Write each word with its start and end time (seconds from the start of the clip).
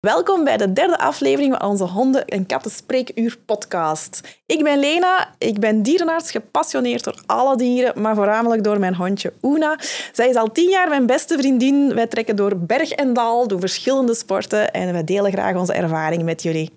Welkom 0.00 0.44
bij 0.44 0.56
de 0.56 0.72
derde 0.72 0.98
aflevering 0.98 1.56
van 1.58 1.68
onze 1.68 1.84
Honden- 1.84 2.26
en 2.26 2.46
Katten 2.46 2.70
Spreekuur 2.70 3.38
podcast. 3.46 4.40
Ik 4.46 4.62
ben 4.62 4.78
Lena, 4.80 5.34
ik 5.38 5.58
ben 5.58 5.82
dierenarts, 5.82 6.30
gepassioneerd 6.30 7.04
door 7.04 7.22
alle 7.26 7.56
dieren, 7.56 8.02
maar 8.02 8.14
voornamelijk 8.14 8.64
door 8.64 8.78
mijn 8.78 8.94
hondje 8.94 9.32
Oena. 9.42 9.78
Zij 10.12 10.28
is 10.28 10.34
al 10.34 10.52
tien 10.52 10.70
jaar 10.70 10.88
mijn 10.88 11.06
beste 11.06 11.38
vriendin. 11.38 11.94
Wij 11.94 12.06
trekken 12.06 12.36
door 12.36 12.56
berg 12.56 12.90
en 12.90 13.12
dal, 13.12 13.48
doen 13.48 13.60
verschillende 13.60 14.14
sporten 14.14 14.72
en 14.72 14.94
we 14.94 15.04
delen 15.04 15.32
graag 15.32 15.56
onze 15.56 15.72
ervaring 15.72 16.22
met 16.22 16.42
jullie. 16.42 16.70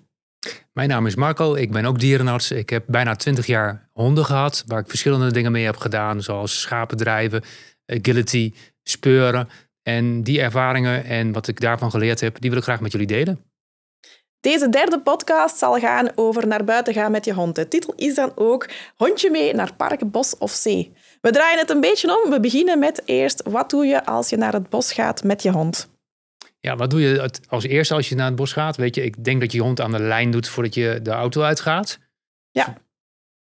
Mijn 0.72 0.88
naam 0.88 1.06
is 1.06 1.14
Marco, 1.14 1.54
ik 1.54 1.72
ben 1.72 1.84
ook 1.84 1.98
dierenarts. 1.98 2.50
Ik 2.50 2.70
heb 2.70 2.84
bijna 2.86 3.16
twintig 3.16 3.46
jaar 3.46 3.88
honden 3.92 4.24
gehad, 4.24 4.64
waar 4.66 4.80
ik 4.80 4.88
verschillende 4.88 5.32
dingen 5.32 5.52
mee 5.52 5.64
heb 5.64 5.76
gedaan, 5.76 6.22
zoals 6.22 6.60
schapen 6.60 6.96
drijven, 6.96 7.42
agility, 7.86 8.52
speuren. 8.82 9.48
En 9.82 10.22
die 10.22 10.40
ervaringen 10.40 11.04
en 11.04 11.32
wat 11.32 11.48
ik 11.48 11.60
daarvan 11.60 11.90
geleerd 11.90 12.20
heb, 12.20 12.40
die 12.40 12.50
wil 12.50 12.58
ik 12.58 12.64
graag 12.64 12.80
met 12.80 12.92
jullie 12.92 13.06
delen. 13.06 13.44
Deze 14.40 14.68
derde 14.68 15.00
podcast 15.00 15.58
zal 15.58 15.78
gaan 15.78 16.08
over 16.14 16.46
naar 16.46 16.64
buiten 16.64 16.94
gaan 16.94 17.10
met 17.10 17.24
je 17.24 17.32
hond. 17.32 17.54
De 17.54 17.68
titel 17.68 17.92
is 17.96 18.14
dan 18.14 18.32
ook 18.34 18.68
Hondje 18.96 19.30
mee 19.30 19.54
naar 19.54 19.74
park, 19.74 20.10
bos 20.10 20.38
of 20.38 20.50
zee. 20.50 20.92
We 21.20 21.30
draaien 21.30 21.58
het 21.58 21.70
een 21.70 21.80
beetje 21.80 22.22
om. 22.22 22.30
We 22.30 22.40
beginnen 22.40 22.78
met 22.78 23.02
eerst, 23.04 23.42
wat 23.42 23.70
doe 23.70 23.86
je 23.86 24.04
als 24.04 24.28
je 24.28 24.36
naar 24.36 24.52
het 24.52 24.68
bos 24.68 24.92
gaat 24.92 25.24
met 25.24 25.42
je 25.42 25.50
hond? 25.50 25.90
Ja, 26.60 26.76
wat 26.76 26.90
doe 26.90 27.00
je 27.00 27.30
als 27.48 27.64
eerste 27.64 27.94
als 27.94 28.08
je 28.08 28.14
naar 28.14 28.26
het 28.26 28.36
bos 28.36 28.52
gaat? 28.52 28.76
Weet 28.76 28.94
je, 28.94 29.04
ik 29.04 29.24
denk 29.24 29.40
dat 29.40 29.52
je 29.52 29.58
je 29.58 29.64
hond 29.64 29.80
aan 29.80 29.92
de 29.92 30.02
lijn 30.02 30.30
doet 30.30 30.48
voordat 30.48 30.74
je 30.74 31.00
de 31.02 31.10
auto 31.10 31.42
uitgaat. 31.42 31.98
Ja 32.50 32.76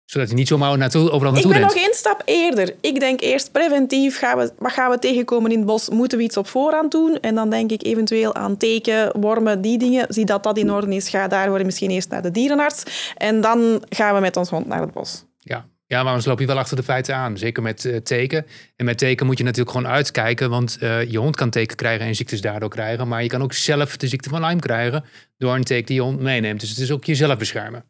zodat 0.07 0.27
hij 0.27 0.37
niet 0.37 0.47
zomaar 0.47 0.77
naartoe, 0.77 1.11
overal 1.11 1.33
naartoe 1.33 1.53
Ik 1.53 1.57
ben 1.57 1.67
nog 1.67 1.75
één 1.75 1.93
stap 1.93 2.21
eerder. 2.25 2.75
Ik 2.81 2.99
denk 2.99 3.21
eerst 3.21 3.51
preventief, 3.51 4.17
gaan 4.17 4.37
we, 4.37 4.51
wat 4.57 4.71
gaan 4.71 4.89
we 4.89 4.99
tegenkomen 4.99 5.51
in 5.51 5.57
het 5.57 5.67
bos? 5.67 5.89
Moeten 5.89 6.17
we 6.17 6.23
iets 6.23 6.37
op 6.37 6.47
voorhand 6.47 6.91
doen? 6.91 7.17
En 7.21 7.35
dan 7.35 7.49
denk 7.49 7.71
ik 7.71 7.83
eventueel 7.83 8.35
aan 8.35 8.57
teken, 8.57 9.19
wormen, 9.19 9.61
die 9.61 9.77
dingen. 9.77 10.05
Zie 10.09 10.25
dat 10.25 10.43
dat 10.43 10.57
in 10.57 10.71
orde 10.71 10.95
is, 10.95 11.09
ga 11.09 11.27
daarvoor 11.27 11.65
misschien 11.65 11.89
eerst 11.89 12.09
naar 12.09 12.21
de 12.21 12.31
dierenarts. 12.31 12.83
En 13.17 13.41
dan 13.41 13.83
gaan 13.89 14.15
we 14.15 14.19
met 14.19 14.37
ons 14.37 14.49
hond 14.49 14.67
naar 14.67 14.81
het 14.81 14.91
bos. 14.91 15.25
Ja, 15.39 15.65
ja, 15.87 15.97
maar 15.97 16.07
anders 16.07 16.25
loop 16.25 16.39
je 16.39 16.45
wel 16.45 16.57
achter 16.57 16.75
de 16.75 16.83
feiten 16.83 17.15
aan. 17.15 17.37
Zeker 17.37 17.63
met 17.63 17.83
uh, 17.83 17.97
teken. 17.97 18.45
En 18.75 18.85
met 18.85 18.97
teken 18.97 19.25
moet 19.25 19.37
je 19.37 19.43
natuurlijk 19.43 19.75
gewoon 19.75 19.91
uitkijken. 19.91 20.49
Want 20.49 20.77
uh, 20.81 21.03
je 21.03 21.17
hond 21.17 21.35
kan 21.35 21.49
teken 21.49 21.75
krijgen 21.75 22.05
en 22.05 22.15
ziektes 22.15 22.41
daardoor 22.41 22.69
krijgen. 22.69 23.07
Maar 23.07 23.23
je 23.23 23.29
kan 23.29 23.41
ook 23.41 23.53
zelf 23.53 23.97
de 23.97 24.07
ziekte 24.07 24.29
van 24.29 24.45
Lyme 24.45 24.59
krijgen 24.59 25.03
door 25.37 25.55
een 25.55 25.63
teken 25.63 25.85
die 25.85 25.95
je 25.95 26.01
hond 26.01 26.19
meeneemt. 26.19 26.59
Dus 26.59 26.69
het 26.69 26.79
is 26.79 26.91
ook 26.91 27.05
jezelf 27.05 27.37
beschermen. 27.37 27.83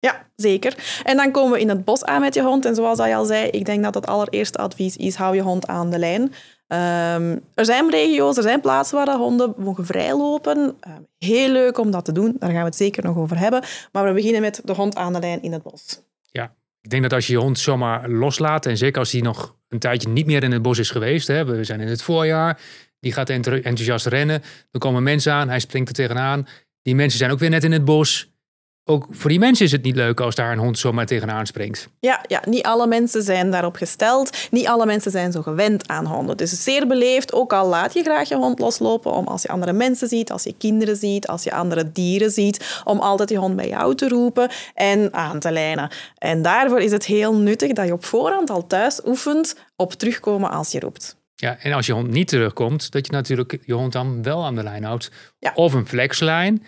Ja, 0.00 0.26
zeker. 0.36 1.00
En 1.04 1.16
dan 1.16 1.30
komen 1.30 1.52
we 1.52 1.60
in 1.60 1.68
het 1.68 1.84
bos 1.84 2.04
aan 2.04 2.20
met 2.20 2.34
je 2.34 2.42
hond. 2.42 2.64
En 2.64 2.74
zoals 2.74 2.98
hij 2.98 3.16
al 3.16 3.24
zei, 3.24 3.48
ik 3.48 3.64
denk 3.64 3.82
dat 3.82 3.94
het 3.94 4.06
allereerste 4.06 4.58
advies 4.58 4.96
is, 4.96 5.14
hou 5.14 5.34
je 5.34 5.42
hond 5.42 5.66
aan 5.66 5.90
de 5.90 5.98
lijn. 5.98 6.22
Um, 6.22 7.44
er 7.54 7.64
zijn 7.64 7.90
regio's, 7.90 8.36
er 8.36 8.42
zijn 8.42 8.60
plaatsen 8.60 8.96
waar 8.96 9.06
de 9.06 9.16
honden 9.16 9.54
mogen 9.56 9.86
vrijlopen. 9.86 10.58
Um, 10.58 11.06
heel 11.18 11.48
leuk 11.48 11.78
om 11.78 11.90
dat 11.90 12.04
te 12.04 12.12
doen, 12.12 12.36
daar 12.38 12.50
gaan 12.50 12.58
we 12.58 12.64
het 12.64 12.76
zeker 12.76 13.04
nog 13.04 13.16
over 13.16 13.38
hebben. 13.38 13.62
Maar 13.92 14.04
we 14.04 14.12
beginnen 14.12 14.40
met 14.40 14.60
de 14.64 14.72
hond 14.72 14.96
aan 14.96 15.12
de 15.12 15.18
lijn 15.18 15.42
in 15.42 15.52
het 15.52 15.62
bos. 15.62 16.00
Ja, 16.30 16.54
ik 16.80 16.90
denk 16.90 17.02
dat 17.02 17.12
als 17.12 17.26
je 17.26 17.32
je 17.32 17.38
hond 17.38 17.58
zomaar 17.58 18.08
loslaat, 18.08 18.66
en 18.66 18.76
zeker 18.76 18.98
als 18.98 19.12
hij 19.12 19.20
nog 19.20 19.56
een 19.68 19.78
tijdje 19.78 20.08
niet 20.08 20.26
meer 20.26 20.42
in 20.42 20.52
het 20.52 20.62
bos 20.62 20.78
is 20.78 20.90
geweest, 20.90 21.26
hè, 21.26 21.44
we 21.44 21.64
zijn 21.64 21.80
in 21.80 21.88
het 21.88 22.02
voorjaar, 22.02 22.60
die 23.00 23.12
gaat 23.12 23.30
enthousiast 23.30 24.06
rennen, 24.06 24.42
er 24.70 24.80
komen 24.80 25.02
mensen 25.02 25.32
aan, 25.32 25.48
hij 25.48 25.60
springt 25.60 25.88
er 25.88 25.94
tegenaan. 25.94 26.46
Die 26.82 26.94
mensen 26.94 27.18
zijn 27.18 27.30
ook 27.30 27.38
weer 27.38 27.50
net 27.50 27.64
in 27.64 27.72
het 27.72 27.84
bos 27.84 28.32
ook 28.88 29.06
voor 29.10 29.30
die 29.30 29.38
mensen 29.38 29.64
is 29.64 29.72
het 29.72 29.82
niet 29.82 29.96
leuk 29.96 30.20
als 30.20 30.34
daar 30.34 30.52
een 30.52 30.58
hond 30.58 30.78
zomaar 30.78 31.06
tegenaan 31.06 31.46
springt. 31.46 31.88
Ja, 32.00 32.24
ja, 32.26 32.42
niet 32.46 32.62
alle 32.62 32.86
mensen 32.86 33.22
zijn 33.22 33.50
daarop 33.50 33.76
gesteld. 33.76 34.36
Niet 34.50 34.66
alle 34.66 34.86
mensen 34.86 35.10
zijn 35.10 35.32
zo 35.32 35.42
gewend 35.42 35.88
aan 35.88 36.06
honden. 36.06 36.36
Dus 36.36 36.64
zeer 36.64 36.86
beleefd, 36.86 37.32
ook 37.32 37.52
al 37.52 37.68
laat 37.68 37.94
je 37.94 38.02
graag 38.02 38.28
je 38.28 38.36
hond 38.36 38.58
loslopen, 38.58 39.12
om 39.12 39.26
als 39.26 39.42
je 39.42 39.48
andere 39.48 39.72
mensen 39.72 40.08
ziet, 40.08 40.30
als 40.30 40.42
je 40.42 40.54
kinderen 40.58 40.96
ziet, 40.96 41.26
als 41.26 41.42
je 41.44 41.52
andere 41.52 41.92
dieren 41.92 42.30
ziet, 42.30 42.80
om 42.84 42.98
altijd 42.98 43.30
je 43.30 43.36
hond 43.36 43.56
bij 43.56 43.68
jou 43.68 43.94
te 43.94 44.08
roepen 44.08 44.50
en 44.74 45.14
aan 45.14 45.38
te 45.38 45.50
lijnen. 45.50 45.90
En 46.18 46.42
daarvoor 46.42 46.80
is 46.80 46.92
het 46.92 47.06
heel 47.06 47.34
nuttig 47.34 47.72
dat 47.72 47.86
je 47.86 47.92
op 47.92 48.04
voorhand 48.04 48.50
al 48.50 48.66
thuis 48.66 49.00
oefent 49.06 49.56
op 49.76 49.92
terugkomen 49.92 50.50
als 50.50 50.72
je 50.72 50.80
roept. 50.80 51.16
Ja, 51.34 51.58
en 51.58 51.72
als 51.72 51.86
je 51.86 51.92
hond 51.92 52.10
niet 52.10 52.28
terugkomt, 52.28 52.92
dat 52.92 53.06
je 53.06 53.12
natuurlijk 53.12 53.58
je 53.64 53.72
hond 53.72 53.92
dan 53.92 54.22
wel 54.22 54.44
aan 54.44 54.54
de 54.54 54.62
lijn 54.62 54.84
houdt. 54.84 55.10
Of 55.54 55.72
een 55.72 55.86
flexlijn. 55.86 56.62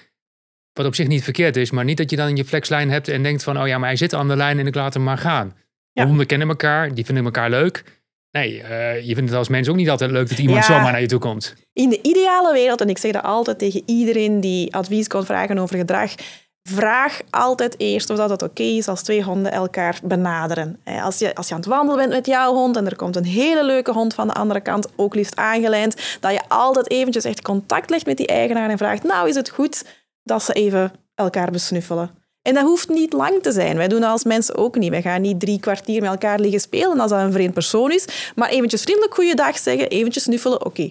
Wat 0.81 0.89
op 0.89 0.95
zich 0.95 1.09
niet 1.09 1.25
verkeerd 1.25 1.57
is, 1.57 1.71
maar 1.71 1.85
niet 1.85 1.97
dat 1.97 2.11
je 2.11 2.17
dan 2.17 2.37
je 2.37 2.45
flexlijn 2.45 2.91
hebt 2.91 3.09
en 3.09 3.23
denkt 3.23 3.43
van, 3.43 3.61
oh 3.61 3.67
ja, 3.67 3.79
maar 3.79 3.89
hij 3.89 3.97
zit 3.97 4.15
aan 4.15 4.29
de 4.29 4.37
lijn 4.37 4.59
en 4.59 4.67
ik 4.67 4.75
laat 4.75 4.95
hem 4.95 5.03
maar 5.03 5.19
gaan. 5.19 5.57
Ja. 5.93 6.07
Honden 6.07 6.27
kennen 6.27 6.49
elkaar, 6.49 6.95
die 6.95 7.05
vinden 7.05 7.25
elkaar 7.25 7.51
leuk. 7.51 7.85
Nee, 8.31 8.63
uh, 8.63 9.01
je 9.01 9.15
vindt 9.15 9.31
het 9.31 9.39
als 9.39 9.49
mens 9.49 9.69
ook 9.69 9.77
niet 9.77 9.91
altijd 9.91 10.11
leuk 10.11 10.29
dat 10.29 10.39
iemand 10.39 10.65
zomaar 10.65 10.93
naar 10.93 11.01
je 11.01 11.07
toe 11.07 11.19
komt. 11.19 11.55
In 11.73 11.89
de 11.89 12.03
ideale 12.03 12.53
wereld, 12.53 12.81
en 12.81 12.89
ik 12.89 12.99
zeg 12.99 13.13
dat 13.13 13.23
altijd 13.23 13.59
tegen 13.59 13.83
iedereen 13.87 14.41
die 14.41 14.75
advies 14.75 15.07
kan 15.07 15.25
vragen 15.25 15.59
over 15.59 15.77
gedrag, 15.77 16.15
vraag 16.63 17.21
altijd 17.31 17.75
eerst 17.79 18.11
of 18.11 18.17
dat 18.17 18.31
het 18.31 18.43
oké 18.43 18.63
is 18.63 18.89
als 18.89 19.03
twee 19.03 19.23
honden 19.23 19.53
elkaar 19.53 19.99
benaderen. 20.03 20.81
Als 20.85 21.19
je, 21.19 21.35
als 21.35 21.49
je 21.49 21.55
aan 21.55 21.61
het 21.61 21.69
wandelen 21.69 21.99
bent 21.99 22.13
met 22.13 22.27
jouw 22.27 22.55
hond 22.55 22.77
en 22.77 22.87
er 22.87 22.97
komt 22.97 23.17
een 23.17 23.25
hele 23.25 23.65
leuke 23.65 23.93
hond 23.93 24.15
van 24.15 24.27
de 24.27 24.35
andere 24.35 24.61
kant, 24.61 24.89
ook 24.97 25.15
liefst 25.15 25.37
aangelijnd, 25.37 26.19
dat 26.21 26.33
je 26.33 26.41
altijd 26.49 26.91
eventjes 26.91 27.25
echt 27.25 27.43
contact 27.43 27.91
legt 27.91 28.07
met 28.07 28.17
die 28.17 28.27
eigenaar 28.27 28.71
en 28.71 28.79
vraagt, 28.79 29.03
nou 29.03 29.29
is 29.29 29.35
het 29.35 29.51
goed 29.51 29.85
dat 30.31 30.43
ze 30.43 30.53
even 30.53 30.93
elkaar 31.15 31.51
besnuffelen. 31.51 32.11
En 32.43 32.55
dat 32.55 32.63
hoeft 32.65 32.89
niet 32.89 33.13
lang 33.13 33.43
te 33.43 33.53
zijn. 33.53 33.77
Wij 33.77 33.89
doen 33.89 34.01
dat 34.01 34.11
als 34.11 34.25
mensen 34.25 34.57
ook 34.57 34.77
niet. 34.77 34.91
Wij 34.91 35.03
gaan 35.03 35.21
niet 35.21 35.41
drie 35.41 35.61
kwartier 35.61 36.01
met 36.01 36.11
elkaar 36.11 36.41
liggen 36.41 36.61
spelen 36.61 37.01
als 37.01 37.11
dat 37.11 37.21
een 37.21 37.33
vreemd 37.33 37.55
persoon 37.55 37.93
is. 37.93 38.33
Maar 38.35 38.49
eventjes 38.49 38.83
vriendelijk 38.83 39.15
goeiedag 39.15 39.59
zeggen, 39.59 39.89
eventjes 39.89 40.23
snuffelen. 40.23 40.65
Oké, 40.65 40.91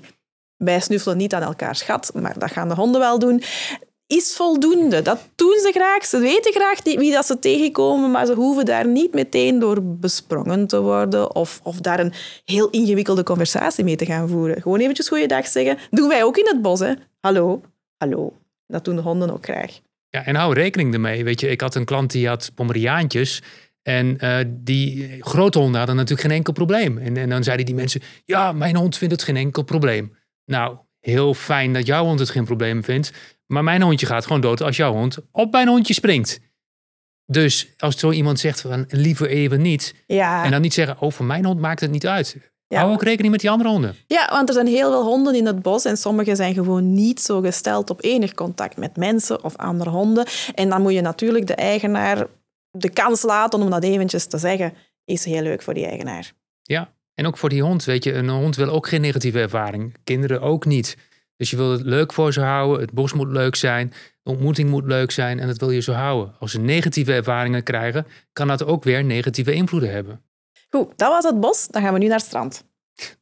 wij 0.58 0.80
snuffelen 0.80 1.18
niet 1.18 1.34
aan 1.34 1.42
elkaar 1.42 1.76
schat, 1.76 2.12
maar 2.14 2.40
dat 2.40 2.52
gaan 2.52 2.68
de 2.68 2.76
honden 2.76 3.02
wel 3.02 3.20
doen. 3.20 3.44
Is 4.08 4.36
voldoende. 4.36 5.02
Dat 5.02 5.20
doen 5.36 5.60
ze 5.62 5.72
graag. 5.72 6.06
Ze 6.06 6.20
weten 6.20 6.54
graag 6.54 6.84
wie 6.84 7.12
dat 7.12 7.26
ze 7.26 7.40
tegenkomen, 7.40 8.12
maar 8.12 8.26
ze 8.26 8.34
hoeven 8.34 8.66
daar 8.66 8.88
niet 8.88 9.14
meteen 9.14 9.60
door 9.60 9.84
besprongen 9.84 10.68
te 10.68 10.82
worden 10.82 11.36
of, 11.36 11.60
of 11.64 11.78
daar 11.78 12.00
een 12.00 12.14
heel 12.46 12.70
ingewikkelde 12.70 13.24
conversatie 13.24 13.84
mee 13.84 13.96
te 13.96 14.06
gaan 14.06 14.30
voeren. 14.30 14.62
Gewoon 14.62 14.80
eventjes 14.80 15.08
goeiedag 15.08 15.48
zeggen. 15.48 15.78
Doen 15.90 16.08
wij 16.08 16.24
ook 16.24 16.38
in 16.38 16.48
het 16.48 16.62
bos, 16.62 16.80
hè? 16.80 16.94
Hallo, 17.20 17.62
hallo. 17.98 18.39
Dat 18.69 18.85
doen 18.85 18.96
de 18.96 19.02
honden 19.02 19.34
ook 19.34 19.44
graag. 19.44 19.80
Ja, 20.09 20.25
en 20.25 20.35
hou 20.35 20.53
rekening 20.53 20.94
ermee. 20.94 21.24
Weet 21.24 21.40
je, 21.40 21.47
ik 21.47 21.62
had 21.62 21.75
een 21.75 21.85
klant 21.85 22.12
die 22.12 22.28
had 22.28 22.52
Pomeriaantjes. 22.56 23.41
En 23.81 24.18
uh, 24.24 24.38
die 24.47 25.18
grote 25.19 25.59
honden 25.59 25.78
hadden 25.78 25.96
natuurlijk 25.96 26.28
geen 26.28 26.38
enkel 26.38 26.53
probleem. 26.53 26.97
En, 26.97 27.18
en 27.18 27.30
dan 27.30 27.44
zeiden 27.44 27.66
die 27.66 27.75
mensen, 27.75 28.02
ja, 28.25 28.52
mijn 28.52 28.75
hond 28.75 28.97
vindt 28.97 29.13
het 29.13 29.24
geen 29.24 29.38
enkel 29.38 29.63
probleem. 29.63 30.18
Nou, 30.46 30.78
heel 31.00 31.34
fijn 31.34 31.74
dat 31.74 31.85
jouw 31.85 32.03
hond 32.03 32.19
het 32.19 32.30
geen 32.30 32.46
probleem 32.46 32.84
vindt. 32.84 33.12
Maar 33.46 33.63
mijn 33.63 33.81
hondje 33.81 34.06
gaat 34.06 34.25
gewoon 34.25 34.41
dood 34.41 34.62
als 34.62 34.78
jouw 34.78 34.94
hond 34.94 35.18
op 35.31 35.51
mijn 35.51 35.68
hondje 35.68 35.94
springt. 35.94 36.40
Dus 37.25 37.74
als 37.78 38.00
zo 38.00 38.12
iemand 38.12 38.40
zegt 38.40 38.62
van 38.62 38.86
liever 38.88 39.28
even 39.28 39.62
niet. 39.62 39.96
Ja. 40.06 40.44
En 40.44 40.51
dan 40.51 40.62
niet 40.62 40.74
zeggen, 40.74 41.00
oh, 41.00 41.12
voor 41.12 41.25
mijn 41.25 41.46
hond 41.46 41.59
maakt 41.59 41.80
het 41.80 41.91
niet 41.91 42.07
uit. 42.07 42.51
Ja. 42.69 42.80
Hou 42.80 42.94
ook 42.94 43.03
rekening 43.03 43.31
met 43.31 43.41
die 43.41 43.50
andere 43.50 43.69
honden. 43.69 43.96
Ja, 44.07 44.28
want 44.31 44.47
er 44.47 44.53
zijn 44.53 44.68
heel 44.68 44.91
veel 44.91 45.03
honden 45.03 45.35
in 45.35 45.46
het 45.46 45.62
bos 45.62 45.85
en 45.85 45.97
sommige 45.97 46.35
zijn 46.35 46.53
gewoon 46.53 46.94
niet 46.94 47.22
zo 47.22 47.41
gesteld 47.41 47.90
op 47.90 48.03
enig 48.03 48.34
contact 48.34 48.78
met 48.78 48.97
mensen 48.97 49.44
of 49.44 49.56
andere 49.56 49.90
honden. 49.90 50.25
En 50.56 50.69
dan 50.69 50.81
moet 50.81 50.94
je 50.94 51.02
natuurlijk 51.02 51.47
de 51.47 51.56
eigenaar 51.56 52.28
de 52.72 52.90
kans 52.90 53.22
laten 53.22 53.62
om 53.62 53.69
dat 53.69 53.84
eventjes 53.84 54.25
te 54.25 54.38
zeggen. 54.38 54.74
Is 55.06 55.25
heel 55.25 55.41
leuk 55.41 55.62
voor 55.62 55.74
die 55.74 55.85
eigenaar. 55.85 56.31
Ja, 56.62 56.94
en 57.13 57.28
ook 57.28 57.38
voor 57.38 57.50
die 57.50 57.62
hond. 57.62 57.84
Weet 57.84 58.03
je, 58.03 58.13
een 58.13 58.30
hond 58.30 58.56
wil 58.56 58.69
ook 58.69 58.88
geen 58.88 59.01
negatieve 59.01 59.40
ervaring. 59.40 59.96
Kinderen 60.03 60.41
ook 60.41 60.66
niet. 60.66 60.97
Dus 61.36 61.50
je 61.50 61.57
wil 61.57 61.72
het 61.72 61.81
leuk 61.81 62.13
voor 62.13 62.34
ze 62.34 62.41
houden. 62.41 62.81
Het 62.81 62.91
bos 62.91 63.13
moet 63.13 63.31
leuk 63.31 63.56
zijn. 63.56 63.94
De 64.24 64.31
ontmoeting 64.31 64.69
moet 64.69 64.86
leuk 64.86 65.12
zijn. 65.12 65.40
En 65.40 65.47
dat 65.47 65.57
wil 65.57 65.72
je 65.72 65.81
zo 65.81 65.91
houden. 65.91 66.36
Als 66.40 66.51
ze 66.51 66.59
negatieve 66.59 67.13
ervaringen 67.13 67.63
krijgen, 67.63 68.06
kan 68.34 68.47
dat 68.47 68.66
ook 68.66 68.84
weer 68.84 69.03
negatieve 69.03 69.53
invloeden 69.53 69.91
hebben. 69.91 70.22
Goed, 70.69 70.97
dat 70.97 71.09
was 71.09 71.24
het 71.24 71.40
bos. 71.40 71.68
Dan 71.68 71.81
gaan 71.81 71.94
we 71.94 72.00
nu 72.00 72.07
naar 72.07 72.18
het 72.18 72.25
strand. 72.25 72.63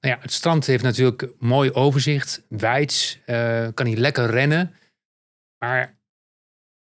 Nou 0.02 0.16
ja, 0.16 0.18
het 0.22 0.32
strand 0.32 0.66
heeft 0.66 0.84
natuurlijk 0.84 1.30
mooi 1.40 1.72
overzicht, 1.72 2.44
wijds, 2.50 3.20
uh, 3.26 3.68
kan 3.74 3.86
hier 3.86 3.98
lekker 3.98 4.30
rennen. 4.30 4.74
Maar 5.58 5.98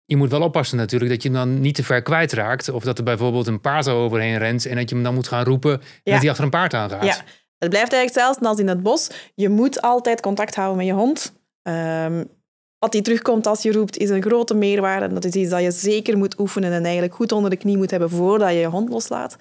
je 0.05 0.17
moet 0.17 0.29
wel 0.29 0.41
oppassen 0.41 0.77
natuurlijk 0.77 1.11
dat 1.11 1.23
je 1.23 1.29
hem 1.29 1.37
dan 1.37 1.61
niet 1.61 1.75
te 1.75 1.83
ver 1.83 2.01
kwijtraakt. 2.01 2.69
Of 2.69 2.83
dat 2.83 2.97
er 2.97 3.03
bijvoorbeeld 3.03 3.47
een 3.47 3.61
paard 3.61 3.87
overheen 3.87 4.37
rent 4.37 4.65
en 4.65 4.75
dat 4.75 4.89
je 4.89 4.95
hem 4.95 5.03
dan 5.03 5.13
moet 5.13 5.27
gaan 5.27 5.43
roepen 5.43 5.81
ja. 6.03 6.11
dat 6.11 6.21
hij 6.21 6.29
achter 6.29 6.43
een 6.43 6.49
paard 6.49 6.73
aangaat. 6.73 7.03
Ja, 7.03 7.23
het 7.57 7.69
blijft 7.69 7.93
eigenlijk 7.93 8.13
hetzelfde 8.13 8.47
als 8.47 8.59
in 8.59 8.67
het 8.67 8.83
bos. 8.83 9.09
Je 9.35 9.49
moet 9.49 9.81
altijd 9.81 10.21
contact 10.21 10.55
houden 10.55 10.77
met 10.77 10.85
je 10.85 10.93
hond. 10.93 11.33
Um, 11.63 12.35
wat 12.79 12.93
hij 12.93 13.01
terugkomt 13.01 13.47
als 13.47 13.61
je 13.61 13.71
roept, 13.71 13.97
is 13.97 14.09
een 14.09 14.21
grote 14.21 14.53
meerwaarde. 14.53 15.13
Dat 15.13 15.25
is 15.25 15.33
iets 15.33 15.49
dat 15.49 15.61
je 15.61 15.71
zeker 15.71 16.17
moet 16.17 16.39
oefenen 16.39 16.71
en 16.71 16.83
eigenlijk 16.83 17.15
goed 17.15 17.31
onder 17.31 17.49
de 17.49 17.55
knie 17.55 17.77
moet 17.77 17.91
hebben 17.91 18.09
voordat 18.09 18.49
je 18.49 18.55
je 18.55 18.65
hond 18.65 18.89
loslaat. 18.89 19.37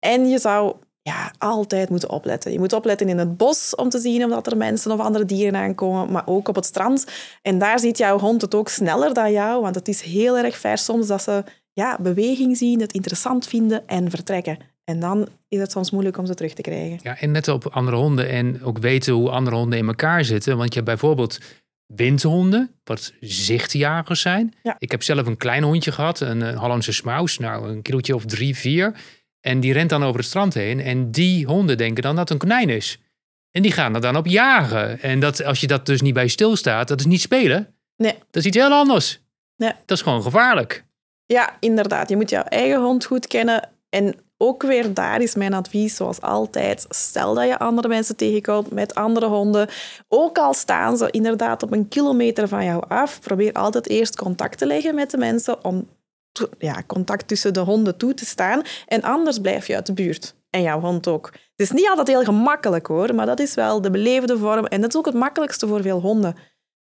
En 0.00 0.28
je 0.28 0.38
zou 0.38 0.74
ja, 1.02 1.32
altijd 1.38 1.90
moeten 1.90 2.10
opletten. 2.10 2.52
Je 2.52 2.58
moet 2.58 2.72
opletten 2.72 3.08
in 3.08 3.18
het 3.18 3.36
bos 3.36 3.74
om 3.74 3.88
te 3.88 3.98
zien 3.98 4.32
of 4.32 4.46
er 4.46 4.56
mensen 4.56 4.90
of 4.90 5.00
andere 5.00 5.24
dieren 5.24 5.60
aankomen, 5.60 6.12
maar 6.12 6.26
ook 6.26 6.48
op 6.48 6.54
het 6.54 6.64
strand. 6.64 7.06
En 7.42 7.58
daar 7.58 7.78
ziet 7.78 7.98
jouw 7.98 8.18
hond 8.18 8.42
het 8.42 8.54
ook 8.54 8.68
sneller 8.68 9.14
dan 9.14 9.32
jou, 9.32 9.62
want 9.62 9.74
het 9.74 9.88
is 9.88 10.00
heel 10.00 10.38
erg 10.38 10.58
ver 10.58 10.78
soms 10.78 11.06
dat 11.06 11.22
ze 11.22 11.44
ja, 11.72 11.98
beweging 12.00 12.56
zien, 12.56 12.80
het 12.80 12.92
interessant 12.92 13.46
vinden 13.46 13.88
en 13.88 14.10
vertrekken. 14.10 14.58
En 14.84 15.00
dan 15.00 15.28
is 15.48 15.60
het 15.60 15.70
soms 15.70 15.90
moeilijk 15.90 16.18
om 16.18 16.26
ze 16.26 16.34
terug 16.34 16.52
te 16.52 16.62
krijgen. 16.62 16.98
Ja, 17.02 17.18
en 17.18 17.30
net 17.30 17.48
op 17.48 17.66
andere 17.66 17.96
honden 17.96 18.28
en 18.28 18.62
ook 18.62 18.78
weten 18.78 19.12
hoe 19.12 19.30
andere 19.30 19.56
honden 19.56 19.78
in 19.78 19.86
elkaar 19.86 20.24
zitten. 20.24 20.56
Want 20.56 20.68
je 20.68 20.74
hebt 20.74 20.90
bijvoorbeeld 20.90 21.38
windhonden, 21.86 22.70
wat 22.84 23.12
zichtjagers 23.20 24.20
zijn. 24.20 24.54
Ja. 24.62 24.76
Ik 24.78 24.90
heb 24.90 25.02
zelf 25.02 25.26
een 25.26 25.36
klein 25.36 25.62
hondje 25.62 25.92
gehad, 25.92 26.20
een, 26.20 26.54
Hollandse 26.54 26.92
smaus, 26.92 27.38
nou 27.38 27.68
een 27.68 27.82
kilootje 27.82 28.14
of 28.14 28.24
drie, 28.24 28.56
vier. 28.56 28.96
En 29.40 29.60
die 29.60 29.72
rent 29.72 29.90
dan 29.90 30.04
over 30.04 30.16
het 30.16 30.28
strand 30.28 30.54
heen. 30.54 30.80
En 30.80 31.10
die 31.10 31.46
honden 31.46 31.78
denken 31.78 32.02
dan 32.02 32.16
dat 32.16 32.28
het 32.28 32.42
een 32.42 32.48
konijn 32.48 32.68
is. 32.68 32.98
En 33.50 33.62
die 33.62 33.72
gaan 33.72 33.94
er 33.94 34.00
dan 34.00 34.16
op 34.16 34.26
jagen. 34.26 35.00
En 35.00 35.20
dat, 35.20 35.44
als 35.44 35.60
je 35.60 35.66
dat 35.66 35.86
dus 35.86 36.00
niet 36.00 36.14
bij 36.14 36.28
stilstaat, 36.28 36.88
dat 36.88 37.00
is 37.00 37.06
niet 37.06 37.20
spelen. 37.20 37.74
Nee. 37.96 38.12
Dat 38.12 38.42
is 38.42 38.44
iets 38.44 38.56
heel 38.56 38.72
anders. 38.72 39.20
Nee. 39.56 39.72
Dat 39.86 39.96
is 39.96 40.02
gewoon 40.02 40.22
gevaarlijk. 40.22 40.84
Ja, 41.26 41.56
inderdaad. 41.60 42.08
Je 42.08 42.16
moet 42.16 42.30
jouw 42.30 42.42
eigen 42.42 42.80
hond 42.80 43.04
goed 43.04 43.26
kennen. 43.26 43.68
En 43.88 44.14
ook 44.36 44.62
weer 44.62 44.94
daar 44.94 45.20
is 45.20 45.34
mijn 45.34 45.54
advies, 45.54 45.96
zoals 45.96 46.20
altijd. 46.20 46.86
Stel 46.88 47.34
dat 47.34 47.46
je 47.46 47.58
andere 47.58 47.88
mensen 47.88 48.16
tegenkomt 48.16 48.70
met 48.70 48.94
andere 48.94 49.26
honden. 49.26 49.68
Ook 50.08 50.38
al 50.38 50.54
staan 50.54 50.96
ze 50.96 51.10
inderdaad 51.10 51.62
op 51.62 51.72
een 51.72 51.88
kilometer 51.88 52.48
van 52.48 52.64
jou 52.64 52.84
af, 52.88 53.20
probeer 53.20 53.52
altijd 53.52 53.88
eerst 53.88 54.16
contact 54.16 54.58
te 54.58 54.66
leggen 54.66 54.94
met 54.94 55.10
de 55.10 55.18
mensen 55.18 55.64
om 55.64 55.88
ja, 56.58 56.82
contact 56.86 57.28
tussen 57.28 57.52
de 57.52 57.60
honden 57.60 57.96
toe 57.96 58.14
te 58.14 58.24
staan. 58.24 58.62
En 58.86 59.02
anders 59.02 59.38
blijf 59.38 59.66
je 59.66 59.74
uit 59.74 59.86
de 59.86 59.92
buurt. 59.92 60.34
En 60.50 60.62
jouw 60.62 60.80
hond 60.80 61.08
ook. 61.08 61.26
Het 61.32 61.68
is 61.68 61.70
niet 61.70 61.88
altijd 61.88 62.08
heel 62.08 62.24
gemakkelijk 62.24 62.86
hoor, 62.86 63.14
maar 63.14 63.26
dat 63.26 63.40
is 63.40 63.54
wel 63.54 63.80
de 63.80 63.90
beleefde 63.90 64.38
vorm. 64.38 64.66
En 64.66 64.80
dat 64.80 64.90
is 64.90 64.96
ook 64.96 65.06
het 65.06 65.14
makkelijkste 65.14 65.66
voor 65.66 65.82
veel 65.82 66.00
honden. 66.00 66.36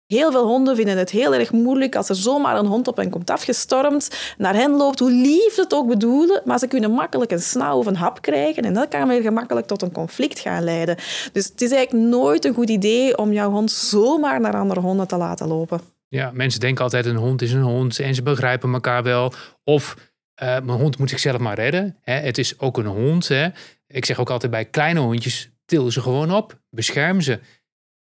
Heel 0.05 0.31
veel 0.31 0.45
honden 0.45 0.75
vinden 0.75 0.97
het 0.97 1.09
heel 1.09 1.33
erg 1.33 1.51
moeilijk 1.51 1.95
als 1.95 2.09
er 2.09 2.15
zomaar 2.15 2.57
een 2.57 2.65
hond 2.65 2.87
op 2.87 2.97
hen 2.97 3.09
komt 3.09 3.29
afgestormd, 3.29 4.33
naar 4.37 4.55
hen 4.55 4.71
loopt, 4.71 4.99
hoe 4.99 5.11
lief 5.11 5.55
het 5.55 5.73
ook 5.73 5.87
bedoelen, 5.87 6.41
maar 6.45 6.59
ze 6.59 6.67
kunnen 6.67 6.91
makkelijk 6.91 7.31
een 7.31 7.41
snauw 7.41 7.77
of 7.77 7.85
een 7.85 7.95
hap 7.95 8.21
krijgen 8.21 8.63
en 8.63 8.73
dat 8.73 8.87
kan 8.87 9.07
weer 9.07 9.21
gemakkelijk 9.21 9.67
tot 9.67 9.81
een 9.81 9.91
conflict 9.91 10.39
gaan 10.39 10.63
leiden. 10.63 10.95
Dus 11.33 11.45
het 11.45 11.61
is 11.61 11.71
eigenlijk 11.71 12.07
nooit 12.07 12.45
een 12.45 12.53
goed 12.53 12.69
idee 12.69 13.17
om 13.17 13.33
jouw 13.33 13.51
hond 13.51 13.71
zomaar 13.71 14.39
naar 14.39 14.57
andere 14.57 14.79
honden 14.79 15.07
te 15.07 15.17
laten 15.17 15.47
lopen. 15.47 15.98
Ja, 16.09 16.31
mensen 16.33 16.59
denken 16.59 16.83
altijd 16.83 17.05
een 17.05 17.15
hond 17.15 17.41
is 17.41 17.51
een 17.51 17.61
hond 17.61 17.99
en 17.99 18.15
ze 18.15 18.23
begrijpen 18.23 18.73
elkaar 18.73 19.03
wel. 19.03 19.33
Of 19.63 19.95
eh, 20.33 20.47
mijn 20.47 20.79
hond 20.79 20.97
moet 20.97 21.09
zichzelf 21.09 21.37
maar 21.37 21.55
redden. 21.55 21.97
Hè? 22.01 22.13
Het 22.13 22.37
is 22.37 22.59
ook 22.59 22.77
een 22.77 22.85
hond. 22.85 23.27
Hè? 23.27 23.47
Ik 23.87 24.05
zeg 24.05 24.19
ook 24.19 24.29
altijd 24.29 24.51
bij 24.51 24.65
kleine 24.65 24.99
hondjes, 24.99 25.49
til 25.65 25.91
ze 25.91 26.01
gewoon 26.01 26.31
op. 26.31 26.59
Bescherm 26.69 27.21
ze. 27.21 27.39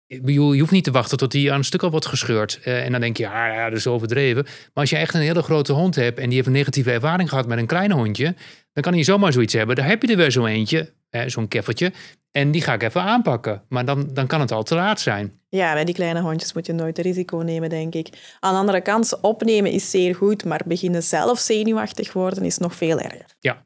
Je 0.07 0.39
hoeft 0.39 0.71
niet 0.71 0.83
te 0.83 0.91
wachten 0.91 1.17
tot 1.17 1.31
die 1.31 1.51
aan 1.51 1.57
een 1.57 1.63
stuk 1.63 1.83
al 1.83 1.91
wordt 1.91 2.05
gescheurd. 2.05 2.59
Eh, 2.63 2.85
en 2.85 2.91
dan 2.91 3.01
denk 3.01 3.17
je, 3.17 3.23
ja, 3.23 3.53
ja, 3.53 3.69
dat 3.69 3.77
is 3.77 3.87
overdreven. 3.87 4.43
Maar 4.43 4.71
als 4.73 4.89
je 4.89 4.97
echt 4.97 5.13
een 5.13 5.21
hele 5.21 5.41
grote 5.41 5.73
hond 5.73 5.95
hebt 5.95 6.19
en 6.19 6.25
die 6.25 6.35
heeft 6.35 6.47
een 6.47 6.53
negatieve 6.53 6.91
ervaring 6.91 7.29
gehad 7.29 7.47
met 7.47 7.57
een 7.57 7.65
klein 7.65 7.91
hondje, 7.91 8.35
dan 8.73 8.83
kan 8.83 8.93
hij 8.93 9.03
zomaar 9.03 9.33
zoiets 9.33 9.53
hebben. 9.53 9.75
Daar 9.75 9.87
heb 9.87 10.01
je 10.01 10.07
er 10.07 10.17
weer 10.17 10.31
zo 10.31 10.45
eentje, 10.45 10.93
zo'n 11.25 11.47
keffertje. 11.47 11.91
En 12.31 12.51
die 12.51 12.61
ga 12.61 12.73
ik 12.73 12.83
even 12.83 13.01
aanpakken. 13.01 13.61
Maar 13.69 13.85
dan, 13.85 14.09
dan 14.13 14.27
kan 14.27 14.39
het 14.39 14.51
al 14.51 14.63
te 14.63 14.75
laat 14.75 14.99
zijn. 14.99 15.39
Ja, 15.49 15.73
bij 15.73 15.85
die 15.85 15.95
kleine 15.95 16.21
hondjes 16.21 16.53
moet 16.53 16.65
je 16.65 16.73
nooit 16.73 16.97
een 16.97 17.03
risico 17.03 17.37
nemen, 17.37 17.69
denk 17.69 17.93
ik. 17.95 18.35
Aan 18.39 18.53
de 18.53 18.59
andere 18.59 18.81
kant, 18.81 19.19
opnemen 19.21 19.71
is 19.71 19.89
zeer 19.89 20.15
goed, 20.15 20.45
maar 20.45 20.61
beginnen 20.65 21.03
zelf 21.03 21.39
zenuwachtig 21.39 22.13
worden 22.13 22.43
is 22.45 22.57
nog 22.57 22.75
veel 22.75 22.99
erger. 22.99 23.25
Ja. 23.39 23.63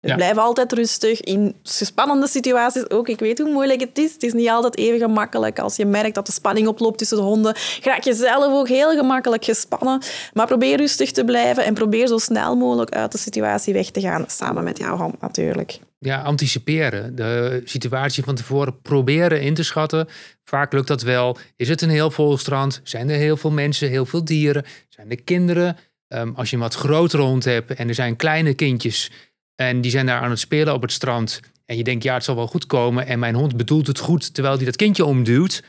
Dus 0.00 0.10
Ja. 0.10 0.16
blijf 0.16 0.36
altijd 0.36 0.72
rustig 0.72 1.20
in 1.20 1.54
spannende 1.62 2.28
situaties. 2.28 2.90
Ook, 2.90 3.08
ik 3.08 3.18
weet 3.18 3.38
hoe 3.38 3.50
moeilijk 3.52 3.80
het 3.80 3.98
is. 3.98 4.12
Het 4.12 4.22
is 4.22 4.32
niet 4.32 4.48
altijd 4.48 4.76
even 4.76 4.98
gemakkelijk. 4.98 5.58
Als 5.58 5.76
je 5.76 5.86
merkt 5.86 6.14
dat 6.14 6.26
de 6.26 6.32
spanning 6.32 6.66
oploopt 6.66 6.98
tussen 6.98 7.16
de 7.16 7.22
honden, 7.22 7.56
raak 7.82 8.02
je 8.02 8.14
zelf 8.14 8.52
ook 8.52 8.68
heel 8.68 8.90
gemakkelijk 8.96 9.44
gespannen. 9.44 10.02
Maar 10.32 10.46
probeer 10.46 10.76
rustig 10.76 11.12
te 11.12 11.24
blijven 11.24 11.64
en 11.64 11.74
probeer 11.74 12.06
zo 12.06 12.18
snel 12.18 12.56
mogelijk 12.56 12.90
uit 12.90 13.12
de 13.12 13.18
situatie 13.18 13.72
weg 13.74 13.90
te 13.90 14.00
gaan. 14.00 14.24
Samen 14.26 14.64
met 14.64 14.78
jouw 14.78 14.96
hond 14.96 15.20
natuurlijk. 15.20 15.78
Ja, 16.06 16.20
anticiperen. 16.22 17.14
De 17.16 17.62
situatie 17.64 18.24
van 18.24 18.34
tevoren 18.34 18.80
proberen 18.80 19.40
in 19.42 19.54
te 19.54 19.62
schatten. 19.62 20.08
Vaak 20.44 20.72
lukt 20.72 20.86
dat 20.88 21.02
wel. 21.02 21.36
Is 21.56 21.68
het 21.68 21.82
een 21.82 21.88
heel 21.90 22.10
vol 22.10 22.38
strand? 22.38 22.80
Zijn 22.84 23.10
er 23.10 23.16
heel 23.16 23.36
veel 23.36 23.50
mensen, 23.50 23.88
heel 23.88 24.06
veel 24.06 24.24
dieren? 24.24 24.64
Zijn 24.88 25.10
er 25.10 25.22
kinderen? 25.22 25.76
Ehm, 26.08 26.30
als 26.34 26.50
je 26.50 26.56
een 26.56 26.62
wat 26.62 26.74
grotere 26.74 27.22
hond 27.22 27.44
hebt 27.44 27.74
en 27.74 27.88
er 27.88 27.94
zijn 27.94 28.16
kleine 28.16 28.54
kindjes 28.54 29.10
en 29.54 29.80
die 29.80 29.90
zijn 29.90 30.06
daar 30.06 30.20
aan 30.20 30.30
het 30.30 30.38
spelen 30.38 30.74
op 30.74 30.82
het 30.82 30.92
strand 30.92 31.40
en 31.66 31.76
je 31.76 31.84
denkt, 31.84 32.04
ja, 32.04 32.14
het 32.14 32.24
zal 32.24 32.34
wel 32.36 32.46
goed 32.46 32.66
komen 32.66 33.06
en 33.06 33.18
mijn 33.18 33.34
hond 33.34 33.56
bedoelt 33.56 33.86
het 33.86 33.98
goed 33.98 34.34
terwijl 34.34 34.56
hij 34.56 34.64
dat 34.64 34.76
kindje 34.76 35.04
omduwt. 35.04 35.62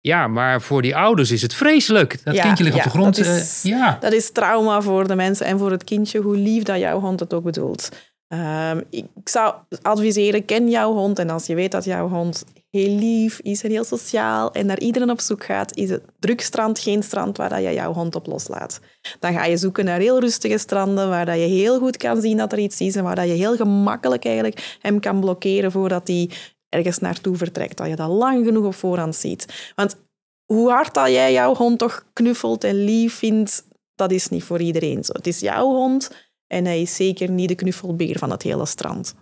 Ja, 0.00 0.26
maar 0.28 0.62
voor 0.62 0.82
die 0.82 0.96
ouders 0.96 1.30
is 1.30 1.42
het 1.42 1.54
vreselijk. 1.54 2.24
Dat 2.24 2.34
Ja, 2.34 2.42
kindje 2.42 2.64
ligt 2.64 2.76
ja, 2.76 2.82
op 2.84 2.90
de 2.92 2.98
grond. 2.98 3.16
dat 3.16 3.26
is- 3.26 3.62
eh, 3.64 3.70
ja. 3.70 3.96
Dat 4.00 4.12
is 4.12 4.30
trauma 4.32 4.80
voor 4.80 5.06
de 5.08 5.14
mensen 5.14 5.46
en 5.46 5.58
voor 5.58 5.70
het 5.70 5.84
kindje, 5.84 6.20
hoe 6.20 6.36
lief 6.36 6.62
dat 6.62 6.78
jouw 6.78 7.00
hond 7.00 7.20
het 7.20 7.34
ook 7.34 7.44
bedoelt. 7.44 7.88
Ehm, 8.32 8.80
ik 8.90 9.28
zou 9.28 9.54
adviseren, 9.82 10.44
ken 10.44 10.68
jouw 10.68 10.92
hond. 10.92 11.18
En 11.18 11.30
als 11.30 11.46
je 11.46 11.54
weet 11.54 11.72
dat 11.72 11.84
jouw 11.84 12.08
hond 12.08 12.44
heel 12.70 12.96
lief 12.96 13.40
is 13.40 13.62
en 13.62 13.70
heel 13.70 13.84
sociaal 13.84 14.52
en 14.52 14.66
naar 14.66 14.78
iedereen 14.78 15.10
op 15.10 15.20
zoek 15.20 15.44
gaat, 15.44 15.76
is 15.76 15.90
het 15.90 16.02
druk 16.18 16.40
strand 16.40 16.78
geen 16.78 17.02
strand 17.02 17.36
waar 17.36 17.60
je 17.60 17.72
jouw 17.72 17.92
hond 17.92 18.14
op 18.14 18.26
loslaat. 18.26 18.80
Dan 19.18 19.32
ga 19.32 19.44
je 19.44 19.56
zoeken 19.56 19.84
naar 19.84 19.98
heel 19.98 20.20
rustige 20.20 20.58
stranden 20.58 21.08
waar 21.08 21.38
je 21.38 21.46
heel 21.46 21.78
goed 21.78 21.96
kan 21.96 22.20
zien 22.20 22.36
dat 22.36 22.52
er 22.52 22.58
iets 22.58 22.80
is 22.80 22.96
en 22.96 23.04
waar 23.04 23.26
je 23.26 23.32
heel 23.32 23.56
gemakkelijk 23.56 24.24
eigenlijk 24.24 24.76
hem 24.80 25.00
kan 25.00 25.20
blokkeren 25.20 25.72
voordat 25.72 26.08
hij 26.08 26.30
ergens 26.68 26.98
naartoe 26.98 27.36
vertrekt. 27.36 27.76
Dat 27.76 27.88
je 27.88 27.96
dat 27.96 28.10
lang 28.10 28.44
genoeg 28.44 28.64
op 28.64 28.74
voorhand 28.74 29.16
ziet. 29.16 29.72
Want 29.74 29.96
hoe 30.44 30.70
hard 30.70 30.94
dat 30.94 31.08
jij 31.08 31.32
jouw 31.32 31.54
hond 31.54 31.78
toch 31.78 32.04
knuffelt 32.12 32.64
en 32.64 32.84
lief 32.84 33.14
vindt, 33.14 33.64
dat 33.94 34.10
is 34.10 34.28
niet 34.28 34.44
voor 34.44 34.60
iedereen 34.60 35.04
zo. 35.04 35.12
Het 35.12 35.26
is 35.26 35.40
jouw 35.40 35.66
hond 35.66 36.10
en 36.52 36.64
hij 36.64 36.80
is 36.80 36.96
zeker 36.96 37.30
niet 37.30 37.48
de 37.48 37.54
knuffelbeer 37.54 38.18
van 38.18 38.30
het 38.30 38.42
hele 38.42 38.66
strand. 38.66 39.14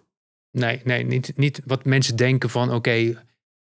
Nee, 0.50 0.80
nee 0.84 1.04
niet, 1.04 1.32
niet 1.36 1.60
wat 1.64 1.84
mensen 1.84 2.16
denken 2.16 2.50
van 2.50 2.72
oké, 2.72 3.22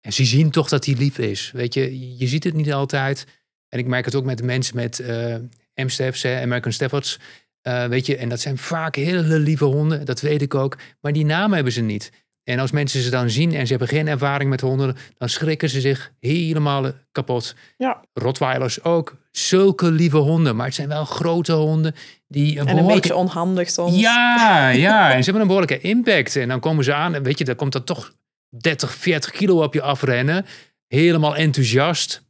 ze 0.09 0.25
zien 0.25 0.49
toch 0.49 0.69
dat 0.69 0.85
hij 0.85 0.95
lief 0.95 1.17
is. 1.17 1.51
Weet 1.53 1.73
je, 1.73 2.17
je 2.17 2.27
ziet 2.27 2.43
het 2.43 2.53
niet 2.53 2.73
altijd. 2.73 3.25
En 3.67 3.79
ik 3.79 3.87
merk 3.87 4.05
het 4.05 4.15
ook 4.15 4.25
met 4.25 4.43
mensen 4.43 4.75
met 4.75 4.99
eh 4.99 5.35
M-Staffs, 5.75 6.25
American 6.25 6.71
Staffords. 6.71 7.19
Eh, 7.61 7.85
weet 7.85 8.05
je, 8.05 8.17
en 8.17 8.29
dat 8.29 8.39
zijn 8.39 8.57
vaak 8.57 8.95
hele 8.95 9.39
lieve 9.39 9.65
honden, 9.65 10.05
dat 10.05 10.21
weet 10.21 10.41
ik 10.41 10.55
ook. 10.55 10.77
Maar 11.01 11.13
die 11.13 11.25
naam 11.25 11.53
hebben 11.53 11.73
ze 11.73 11.81
niet. 11.81 12.11
En 12.43 12.59
als 12.59 12.71
mensen 12.71 13.01
ze 13.01 13.09
dan 13.09 13.29
zien 13.29 13.53
en 13.53 13.65
ze 13.65 13.71
hebben 13.71 13.87
geen 13.87 14.07
ervaring 14.07 14.49
met 14.49 14.61
honden, 14.61 14.95
dan 15.17 15.29
schrikken 15.29 15.69
ze 15.69 15.81
zich 15.81 16.11
helemaal 16.19 16.91
kapot. 17.11 17.55
Ja. 17.77 18.03
Rottweilers 18.13 18.83
ook, 18.83 19.17
zulke 19.31 19.91
lieve 19.91 20.17
honden. 20.17 20.55
Maar 20.55 20.65
het 20.65 20.75
zijn 20.75 20.87
wel 20.87 21.05
grote 21.05 21.53
honden 21.53 21.95
die 22.27 22.59
een 22.59 22.67
En 22.67 22.77
een 22.77 22.87
beetje 22.87 23.15
onhandig 23.15 23.69
soms. 23.69 23.99
ja, 23.99 24.69
ja, 24.69 25.09
en 25.13 25.17
ze 25.17 25.23
hebben 25.23 25.41
een 25.41 25.47
behoorlijke 25.47 25.79
impact. 25.79 26.35
En 26.35 26.47
dan 26.47 26.59
komen 26.59 26.83
ze 26.83 26.93
aan, 26.93 27.15
en 27.15 27.23
weet 27.23 27.37
je, 27.37 27.45
dan 27.45 27.55
komt 27.55 27.75
er 27.75 27.83
toch 27.83 28.13
30, 28.49 28.95
40 28.95 29.31
kilo 29.31 29.63
op 29.63 29.73
je 29.73 29.81
afrennen. 29.81 30.45
Helemaal 30.87 31.35
enthousiast. 31.35 32.21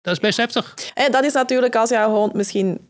Dat 0.00 0.14
is 0.14 0.20
best 0.20 0.36
heftig. 0.36 0.74
En 0.94 1.12
dat 1.12 1.24
is 1.24 1.32
natuurlijk 1.32 1.76
als 1.76 1.90
jouw 1.90 2.10
hond 2.10 2.34
misschien 2.34 2.80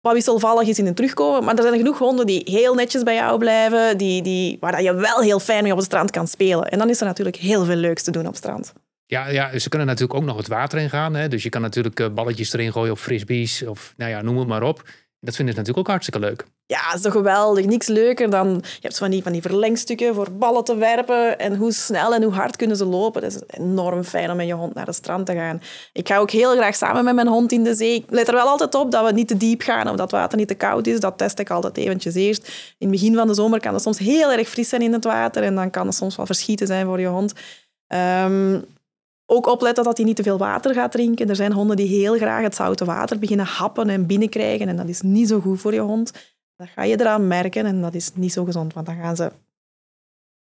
wat 0.00 0.12
wisselvallig 0.12 0.68
is 0.68 0.78
in 0.78 0.86
het 0.86 0.96
terugkomen. 0.96 1.44
Maar 1.44 1.56
er 1.56 1.62
zijn 1.62 1.76
genoeg 1.76 1.98
honden 1.98 2.26
die 2.26 2.42
heel 2.44 2.74
netjes 2.74 3.02
bij 3.02 3.14
jou 3.14 3.38
blijven, 3.38 3.98
die, 3.98 4.22
die, 4.22 4.56
waar 4.60 4.82
je 4.82 4.94
wel 4.94 5.20
heel 5.20 5.40
fijn 5.40 5.62
mee 5.62 5.72
op 5.72 5.78
het 5.78 5.86
strand 5.86 6.10
kan 6.10 6.28
spelen. 6.28 6.68
En 6.68 6.78
dan 6.78 6.88
is 6.88 7.00
er 7.00 7.06
natuurlijk 7.06 7.36
heel 7.36 7.64
veel 7.64 7.76
leuks 7.76 8.02
te 8.02 8.10
doen 8.10 8.22
op 8.22 8.28
het 8.28 8.36
strand. 8.36 8.72
Ja, 9.06 9.28
ja, 9.28 9.58
ze 9.58 9.68
kunnen 9.68 9.86
natuurlijk 9.86 10.18
ook 10.18 10.24
nog 10.24 10.36
het 10.36 10.48
water 10.48 10.78
in 10.78 10.90
gaan. 10.90 11.14
Hè? 11.14 11.28
Dus 11.28 11.42
je 11.42 11.48
kan 11.48 11.60
natuurlijk 11.60 12.00
eh, 12.00 12.08
balletjes 12.08 12.52
erin 12.52 12.72
gooien 12.72 12.92
of 12.92 13.00
frisbees 13.00 13.66
of 13.66 13.94
nou 13.96 14.10
ja, 14.10 14.22
noem 14.22 14.38
het 14.38 14.48
maar 14.48 14.62
op. 14.62 14.82
Dat 15.20 15.36
vinden 15.36 15.54
ze 15.54 15.60
natuurlijk 15.60 15.78
ook 15.88 15.94
hartstikke 15.94 16.26
leuk. 16.26 16.44
Ja, 16.66 16.86
dat 16.86 16.94
is 16.94 17.00
toch 17.00 17.12
geweldig. 17.12 17.64
Niks 17.64 17.86
leuker 17.86 18.30
dan... 18.30 18.48
Je 18.62 18.78
hebt 18.80 18.98
van 18.98 19.10
die, 19.10 19.22
van 19.22 19.32
die 19.32 19.42
verlengstukken 19.42 20.14
voor 20.14 20.32
ballen 20.32 20.64
te 20.64 20.76
werpen. 20.76 21.38
En 21.38 21.56
hoe 21.56 21.72
snel 21.72 22.14
en 22.14 22.22
hoe 22.22 22.32
hard 22.32 22.56
kunnen 22.56 22.76
ze 22.76 22.84
lopen. 22.84 23.22
Dat 23.22 23.34
is 23.34 23.58
enorm 23.58 24.04
fijn 24.04 24.30
om 24.30 24.36
met 24.36 24.46
je 24.46 24.52
hond 24.52 24.74
naar 24.74 24.86
het 24.86 24.94
strand 24.94 25.26
te 25.26 25.34
gaan. 25.34 25.62
Ik 25.92 26.08
ga 26.08 26.18
ook 26.18 26.30
heel 26.30 26.56
graag 26.56 26.76
samen 26.76 27.04
met 27.04 27.14
mijn 27.14 27.26
hond 27.26 27.52
in 27.52 27.64
de 27.64 27.74
zee. 27.74 27.94
Ik 27.94 28.04
let 28.08 28.28
er 28.28 28.34
wel 28.34 28.48
altijd 28.48 28.74
op 28.74 28.90
dat 28.90 29.06
we 29.06 29.12
niet 29.12 29.28
te 29.28 29.36
diep 29.36 29.62
gaan 29.62 29.88
of 29.88 29.96
dat 29.96 30.10
water 30.10 30.38
niet 30.38 30.48
te 30.48 30.54
koud 30.54 30.86
is. 30.86 31.00
Dat 31.00 31.18
test 31.18 31.38
ik 31.38 31.50
altijd 31.50 31.76
eventjes 31.76 32.14
eerst. 32.14 32.46
In 32.78 32.88
het 32.88 33.00
begin 33.00 33.14
van 33.14 33.26
de 33.26 33.34
zomer 33.34 33.60
kan 33.60 33.74
het 33.74 33.82
soms 33.82 33.98
heel 33.98 34.32
erg 34.32 34.48
fris 34.48 34.68
zijn 34.68 34.82
in 34.82 34.92
het 34.92 35.04
water. 35.04 35.42
En 35.42 35.54
dan 35.54 35.70
kan 35.70 35.86
het 35.86 35.94
soms 35.94 36.16
wel 36.16 36.26
verschieten 36.26 36.66
zijn 36.66 36.86
voor 36.86 37.00
je 37.00 37.06
hond. 37.06 37.32
Ehm, 37.86 38.58
ook 39.26 39.46
opletten 39.46 39.84
dat 39.84 39.96
hij 39.96 40.06
niet 40.06 40.16
te 40.16 40.22
veel 40.22 40.38
water 40.38 40.74
gaat 40.74 40.92
drinken. 40.92 41.28
Er 41.28 41.36
zijn 41.36 41.52
honden 41.52 41.76
die 41.76 41.88
heel 41.88 42.16
graag 42.16 42.42
het 42.42 42.54
zoute 42.54 42.84
water 42.84 43.18
beginnen 43.18 43.46
happen 43.46 43.88
en 43.88 44.06
binnenkrijgen. 44.06 44.68
En 44.68 44.76
dat 44.76 44.88
is 44.88 45.00
niet 45.00 45.28
zo 45.28 45.40
goed 45.40 45.60
voor 45.60 45.74
je 45.74 45.80
hond. 45.80 46.34
Dat 46.56 46.68
ga 46.68 46.82
je 46.82 47.00
eraan 47.00 47.26
merken 47.26 47.66
en 47.66 47.80
dat 47.80 47.94
is 47.94 48.10
niet 48.14 48.32
zo 48.32 48.44
gezond, 48.44 48.72
want 48.72 48.86
dan 48.86 48.96
gaan 48.96 49.16
ze... 49.16 49.32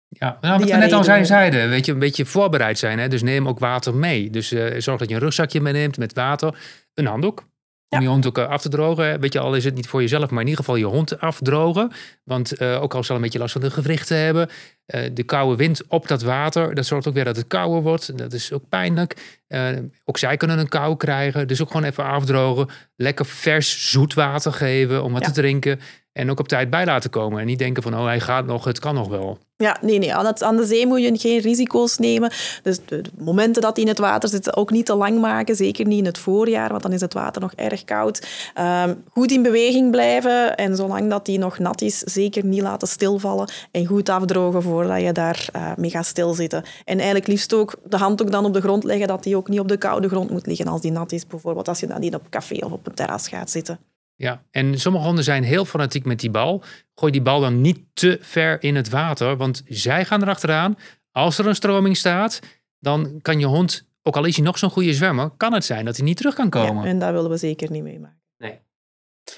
Ja, 0.08 0.38
nou, 0.40 0.58
wat 0.58 0.70
we 0.70 0.76
net 0.76 0.92
al 0.92 1.04
zijn, 1.04 1.26
zeiden, 1.26 1.68
weet 1.68 1.86
je, 1.86 1.92
een 1.92 1.98
beetje 1.98 2.26
voorbereid 2.26 2.78
zijn. 2.78 2.98
Hè? 2.98 3.08
Dus 3.08 3.22
neem 3.22 3.48
ook 3.48 3.58
water 3.58 3.94
mee. 3.94 4.30
Dus 4.30 4.52
eh, 4.52 4.80
zorg 4.80 4.98
dat 4.98 5.08
je 5.08 5.14
een 5.14 5.20
rugzakje 5.20 5.60
meeneemt 5.60 5.98
met 5.98 6.14
water. 6.14 6.58
Een 6.94 7.06
handdoek. 7.06 7.44
Om 7.92 7.98
Ja. 7.98 8.04
je 8.04 8.10
hond 8.10 8.26
ook 8.26 8.38
eh, 8.38 8.48
af 8.48 8.62
te 8.62 8.68
drogen. 8.68 9.20
Weet 9.20 9.32
je, 9.32 9.38
al 9.38 9.54
is 9.54 9.64
het 9.64 9.74
niet 9.74 9.86
voor 9.88 10.00
jezelf, 10.00 10.30
maar 10.30 10.40
in 10.42 10.48
ieder 10.48 10.64
geval 10.64 10.76
je 10.78 10.84
hond 10.84 11.20
afdrogen. 11.20 11.92
Want 12.24 12.52
eh, 12.52 12.82
ook 12.82 12.94
al 12.94 13.04
zal 13.04 13.16
een 13.16 13.22
beetje 13.22 13.38
last 13.38 13.52
van 13.52 13.60
de 13.60 13.70
gewrichten 13.70 14.16
hebben. 14.16 14.48
eh, 14.86 15.10
de 15.12 15.22
koude 15.22 15.56
wind 15.56 15.82
op 15.88 16.08
dat 16.08 16.22
water, 16.22 16.74
dat 16.74 16.86
zorgt 16.86 17.06
ook 17.08 17.14
weer 17.14 17.24
dat 17.24 17.36
het 17.36 17.46
kouder 17.46 17.82
wordt. 17.82 18.18
Dat 18.18 18.32
is 18.32 18.52
ook 18.52 18.68
pijnlijk. 18.68 19.38
Ook 20.04 20.18
zij 20.18 20.36
kunnen 20.36 20.58
een 20.58 20.68
kou 20.68 20.96
krijgen. 20.96 21.48
Dus 21.48 21.60
ook 21.62 21.70
gewoon 21.70 21.84
even 21.86 22.04
afdrogen. 22.04 22.68
Lekker 22.96 23.26
vers 23.26 23.90
zoet 23.90 24.14
water 24.14 24.52
geven 24.52 25.02
om 25.04 25.12
wat 25.12 25.22
Ja. 25.22 25.26
te 25.28 25.34
drinken. 25.40 25.80
En 26.20 26.30
ook 26.30 26.40
op 26.40 26.48
tijd 26.48 26.70
bij 26.70 26.84
laten 26.84 27.10
komen. 27.10 27.40
En 27.40 27.46
niet 27.46 27.58
denken 27.58 27.82
van, 27.82 27.94
oh, 27.94 28.04
hij 28.04 28.20
gaat 28.20 28.46
nog, 28.46 28.64
het 28.64 28.78
kan 28.78 28.94
nog 28.94 29.08
wel. 29.08 29.38
Ja, 29.56 29.78
nee, 29.80 29.98
nee. 29.98 30.14
Aan, 30.14 30.56
de 30.56 30.66
zee 30.66 30.86
moet 30.86 31.02
je 31.02 31.18
geen 31.18 31.40
risico's 31.40 31.98
nemen. 31.98 32.32
Dus 32.62 32.78
de, 32.84 33.02
momenten 33.18 33.62
dat 33.62 33.76
hij 33.76 33.84
in 33.84 33.90
het 33.90 33.98
water 33.98 34.28
zit, 34.28 34.56
ook 34.56 34.70
niet 34.70 34.86
te 34.86 34.94
lang 34.94 35.20
maken. 35.20 35.56
Zeker 35.56 35.86
niet 35.86 35.98
in 35.98 36.04
het 36.04 36.18
voorjaar, 36.18 36.68
want 36.68 36.82
dan 36.82 36.92
is 36.92 37.00
het 37.00 37.14
water 37.14 37.40
nog 37.40 37.52
erg 37.54 37.84
koud. 37.84 38.26
Um, 38.58 39.02
goed 39.08 39.30
in 39.30 39.42
beweging 39.42 39.90
blijven. 39.90 40.56
En 40.56 40.76
zolang 40.76 41.10
dat 41.10 41.26
hij 41.26 41.36
nog 41.36 41.58
nat 41.58 41.80
is, 41.80 41.98
zeker 41.98 42.44
niet 42.44 42.62
laten 42.62 42.88
stilvallen. 42.88 43.50
En 43.70 43.86
goed 43.86 44.08
afdrogen 44.08 44.62
voordat 44.62 45.00
je 45.00 45.12
daar 45.12 45.48
uh, 45.56 45.72
mee 45.76 45.90
gaat 45.90 46.06
stilzitten. 46.06 46.62
En 46.84 46.96
eigenlijk 46.96 47.26
liefst 47.26 47.54
ook 47.54 47.74
de 47.84 47.96
handdoek 47.96 48.30
dan 48.30 48.44
op 48.44 48.54
de 48.54 48.60
grond 48.60 48.84
leggen, 48.84 49.08
dat 49.08 49.24
hij 49.24 49.34
ook 49.34 49.48
niet 49.48 49.60
op 49.60 49.68
de 49.68 49.76
koude 49.76 50.08
grond 50.08 50.30
moet 50.30 50.46
liggen 50.46 50.66
als 50.66 50.80
die 50.80 50.92
nat 50.92 51.12
is. 51.12 51.26
Bijvoorbeeld 51.26 51.68
als 51.68 51.80
je 51.80 51.86
dan 51.86 52.00
niet 52.00 52.14
op 52.14 52.26
café 52.30 52.56
of 52.64 52.72
op 52.72 52.86
een 52.86 52.94
terras 52.94 53.28
gaat 53.28 53.50
zitten. 53.50 53.78
Ja, 54.20 54.42
en 54.50 54.80
sommige 54.80 55.04
honden 55.04 55.24
zijn 55.24 55.42
heel 55.42 55.64
fanatiek 55.64 56.04
met 56.04 56.20
die 56.20 56.30
bal. 56.30 56.62
Gooi 56.94 57.12
die 57.12 57.22
bal 57.22 57.40
dan 57.40 57.60
niet 57.60 57.78
te 57.92 58.18
ver 58.20 58.62
in 58.62 58.76
het 58.76 58.88
water, 58.88 59.36
want 59.36 59.62
zij 59.66 60.04
gaan 60.04 60.22
erachteraan. 60.22 60.78
Als 61.10 61.38
er 61.38 61.46
een 61.46 61.54
stroming 61.54 61.96
staat, 61.96 62.40
dan 62.78 63.18
kan 63.22 63.38
je 63.38 63.46
hond, 63.46 63.88
ook 64.02 64.16
al 64.16 64.24
is 64.24 64.36
hij 64.36 64.44
nog 64.44 64.58
zo'n 64.58 64.70
goede 64.70 64.94
zwemmer, 64.94 65.30
kan 65.36 65.52
het 65.52 65.64
zijn 65.64 65.84
dat 65.84 65.96
hij 65.96 66.04
niet 66.04 66.16
terug 66.16 66.34
kan 66.34 66.50
komen. 66.50 66.82
Ja, 66.84 66.88
en 66.88 66.98
dat 66.98 67.12
willen 67.12 67.30
we 67.30 67.36
zeker 67.36 67.70
niet 67.70 67.82
meemaken. 67.82 68.22
Nee. 68.38 68.58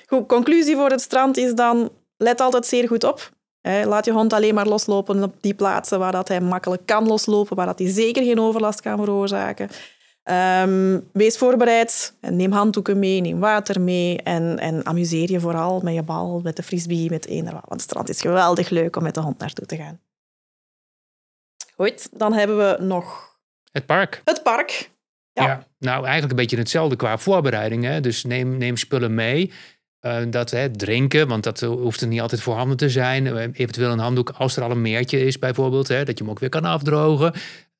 Goed, 0.07 0.27
conclusie 0.27 0.77
voor 0.77 0.91
het 0.91 1.01
strand 1.01 1.37
is 1.37 1.55
dan, 1.55 1.91
let 2.17 2.41
altijd 2.41 2.67
zeer 2.67 2.89
goed 2.89 3.05
op. 3.05 3.31
Laat 3.62 4.05
je 4.05 4.12
hond 4.12 4.33
alleen 4.33 4.55
maar 4.55 4.67
loslopen 4.67 5.23
op 5.23 5.35
die 5.41 5.55
plaatsen 5.55 5.99
waar 5.99 6.12
dat 6.12 6.29
hij 6.29 6.41
makkelijk 6.41 6.87
kan 6.87 7.07
loslopen, 7.07 7.57
waar 7.57 7.67
dat 7.67 7.79
hij 7.79 7.89
zeker 7.89 8.23
geen 8.23 8.41
overlast 8.41 8.81
kan 8.81 8.99
veroorzaken. 8.99 9.69
Um, 10.31 11.09
wees 11.12 11.38
voorbereid, 11.38 12.14
neem 12.21 12.52
handdoeken 12.52 12.99
mee, 12.99 13.21
neem 13.21 13.41
water 13.41 13.81
mee 13.81 14.23
en, 14.23 14.59
en 14.59 14.87
amuseer 14.87 15.31
je 15.31 15.41
vooral 15.41 15.81
met 15.81 15.95
je 15.95 16.02
bal, 16.02 16.41
met 16.41 16.57
de 16.57 16.62
frisbee, 16.62 17.11
met 17.11 17.26
eender 17.26 17.52
Want 17.52 17.69
het 17.69 17.81
strand 17.81 18.09
is 18.09 18.21
geweldig 18.21 18.69
leuk 18.69 18.97
om 18.97 19.02
met 19.02 19.14
de 19.14 19.21
hond 19.21 19.38
naartoe 19.38 19.67
te 19.67 19.76
gaan. 19.76 20.00
Goed, 21.75 22.09
dan 22.19 22.33
hebben 22.33 22.57
we 22.57 22.83
nog... 22.83 23.37
Het 23.73 23.87
park. 23.87 24.23
Het 24.25 24.43
park. 24.43 24.91
Ja. 25.33 25.67
nou 25.79 26.02
eigenlijk 26.02 26.31
een 26.31 26.38
beetje 26.38 26.57
hetzelfde 26.57 26.97
qua 26.97 27.19
voorbereiding. 27.19 27.85
Hè? 27.85 28.00
Dus 28.00 28.25
neem, 28.25 28.57
neem 28.57 28.76
spullen 28.76 29.14
mee. 29.14 29.52
Uh, 30.00 30.23
dat 30.31 30.50
hè, 30.50 30.71
drinken, 30.71 31.29
want 31.29 31.45
dat 31.45 31.61
hoeft 31.61 32.00
er 32.00 32.07
niet 32.07 32.21
altijd 32.21 32.41
voorhanden 32.41 32.76
te 32.76 32.91
zijn. 32.91 33.26
Uh, 33.26 33.43
eventueel 33.43 33.91
een 33.91 33.99
handdoek 33.99 34.31
als 34.31 34.57
er 34.57 34.62
al 34.62 34.71
een 34.71 34.83
meertje 34.83 35.25
is 35.25 35.38
bijvoorbeeld. 35.38 35.88
Hè, 35.88 36.05
dat 36.05 36.19
je 36.19 36.25
hem 36.25 36.33
ook 36.33 36.38
weer 36.38 36.49
kan 36.49 36.64
afdrogen. 36.64 37.33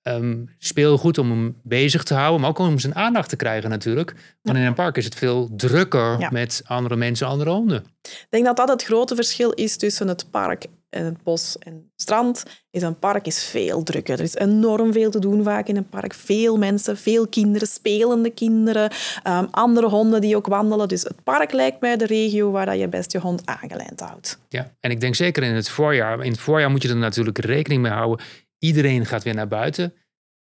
Um, 0.09 0.49
speelgoed 0.59 1.18
om 1.18 1.30
hem 1.30 1.56
bezig 1.62 2.02
te 2.02 2.14
houden, 2.14 2.40
maar 2.40 2.50
ook 2.50 2.59
om 2.59 2.78
zijn 2.78 2.94
aandacht 2.94 3.28
te 3.28 3.37
krijgen 3.37 3.71
natuurlijk. 3.71 4.14
Want 4.42 4.59
in 4.59 4.64
een 4.64 4.75
park 4.75 4.97
is 4.97 5.04
het 5.04 5.14
veel 5.14 5.50
drukker 5.56 6.28
met 6.30 6.62
andere 6.66 6.97
mensen, 6.97 7.26
andere 7.26 7.50
honden. 7.50 7.85
Ik 8.02 8.26
denk 8.28 8.44
dat 8.44 8.56
dat 8.56 8.68
het 8.68 8.85
grote 8.85 9.14
verschil 9.14 9.50
is 9.50 9.76
tussen 9.76 10.09
het 10.09 10.30
park 10.30 10.66
en 10.90 11.04
het 11.04 11.23
bos 11.23 11.56
en 11.59 11.73
het 11.73 11.82
strand. 11.97 12.42
Is 12.71 12.82
een 12.82 12.99
park 12.99 13.26
is 13.26 13.44
veel 13.44 13.82
drukker. 13.82 14.14
Er 14.14 14.25
is 14.25 14.35
enorm 14.35 14.92
veel 14.92 15.11
te 15.11 15.18
doen 15.18 15.42
vaak 15.42 15.66
in 15.66 15.76
een 15.76 15.88
park. 15.88 16.14
Veel 16.14 16.56
mensen, 16.56 16.97
veel 16.97 17.26
kinderen, 17.26 17.68
spelende 17.68 18.30
kinderen, 18.30 18.90
um, 19.28 19.49
andere 19.50 19.88
honden 19.88 20.21
die 20.21 20.37
ook 20.37 20.47
wandelen. 20.47 20.88
Dus 20.88 21.02
het 21.02 21.25
park 21.25 21.52
lijkt 21.52 21.80
mij 21.80 21.97
de 21.97 22.06
regio 22.06 22.50
waar 22.50 22.66
dat 22.66 22.78
je 22.78 22.88
best 22.88 23.12
je 23.12 23.18
hond 23.18 23.42
aangelijnd 23.44 24.00
houdt. 24.00 24.38
Ja, 24.49 24.73
en 24.80 24.90
ik 24.90 25.00
denk 25.00 25.14
zeker 25.14 25.42
in 25.42 25.54
het 25.54 25.68
voorjaar. 25.68 26.25
In 26.25 26.30
het 26.30 26.40
voorjaar 26.40 26.71
moet 26.71 26.82
je 26.82 26.88
er 26.88 26.97
natuurlijk 26.97 27.38
rekening 27.38 27.82
mee 27.82 27.92
houden 27.92 28.26
Iedereen 28.64 29.07
gaat 29.07 29.23
weer 29.23 29.35
naar 29.35 29.49
buiten. 29.49 29.95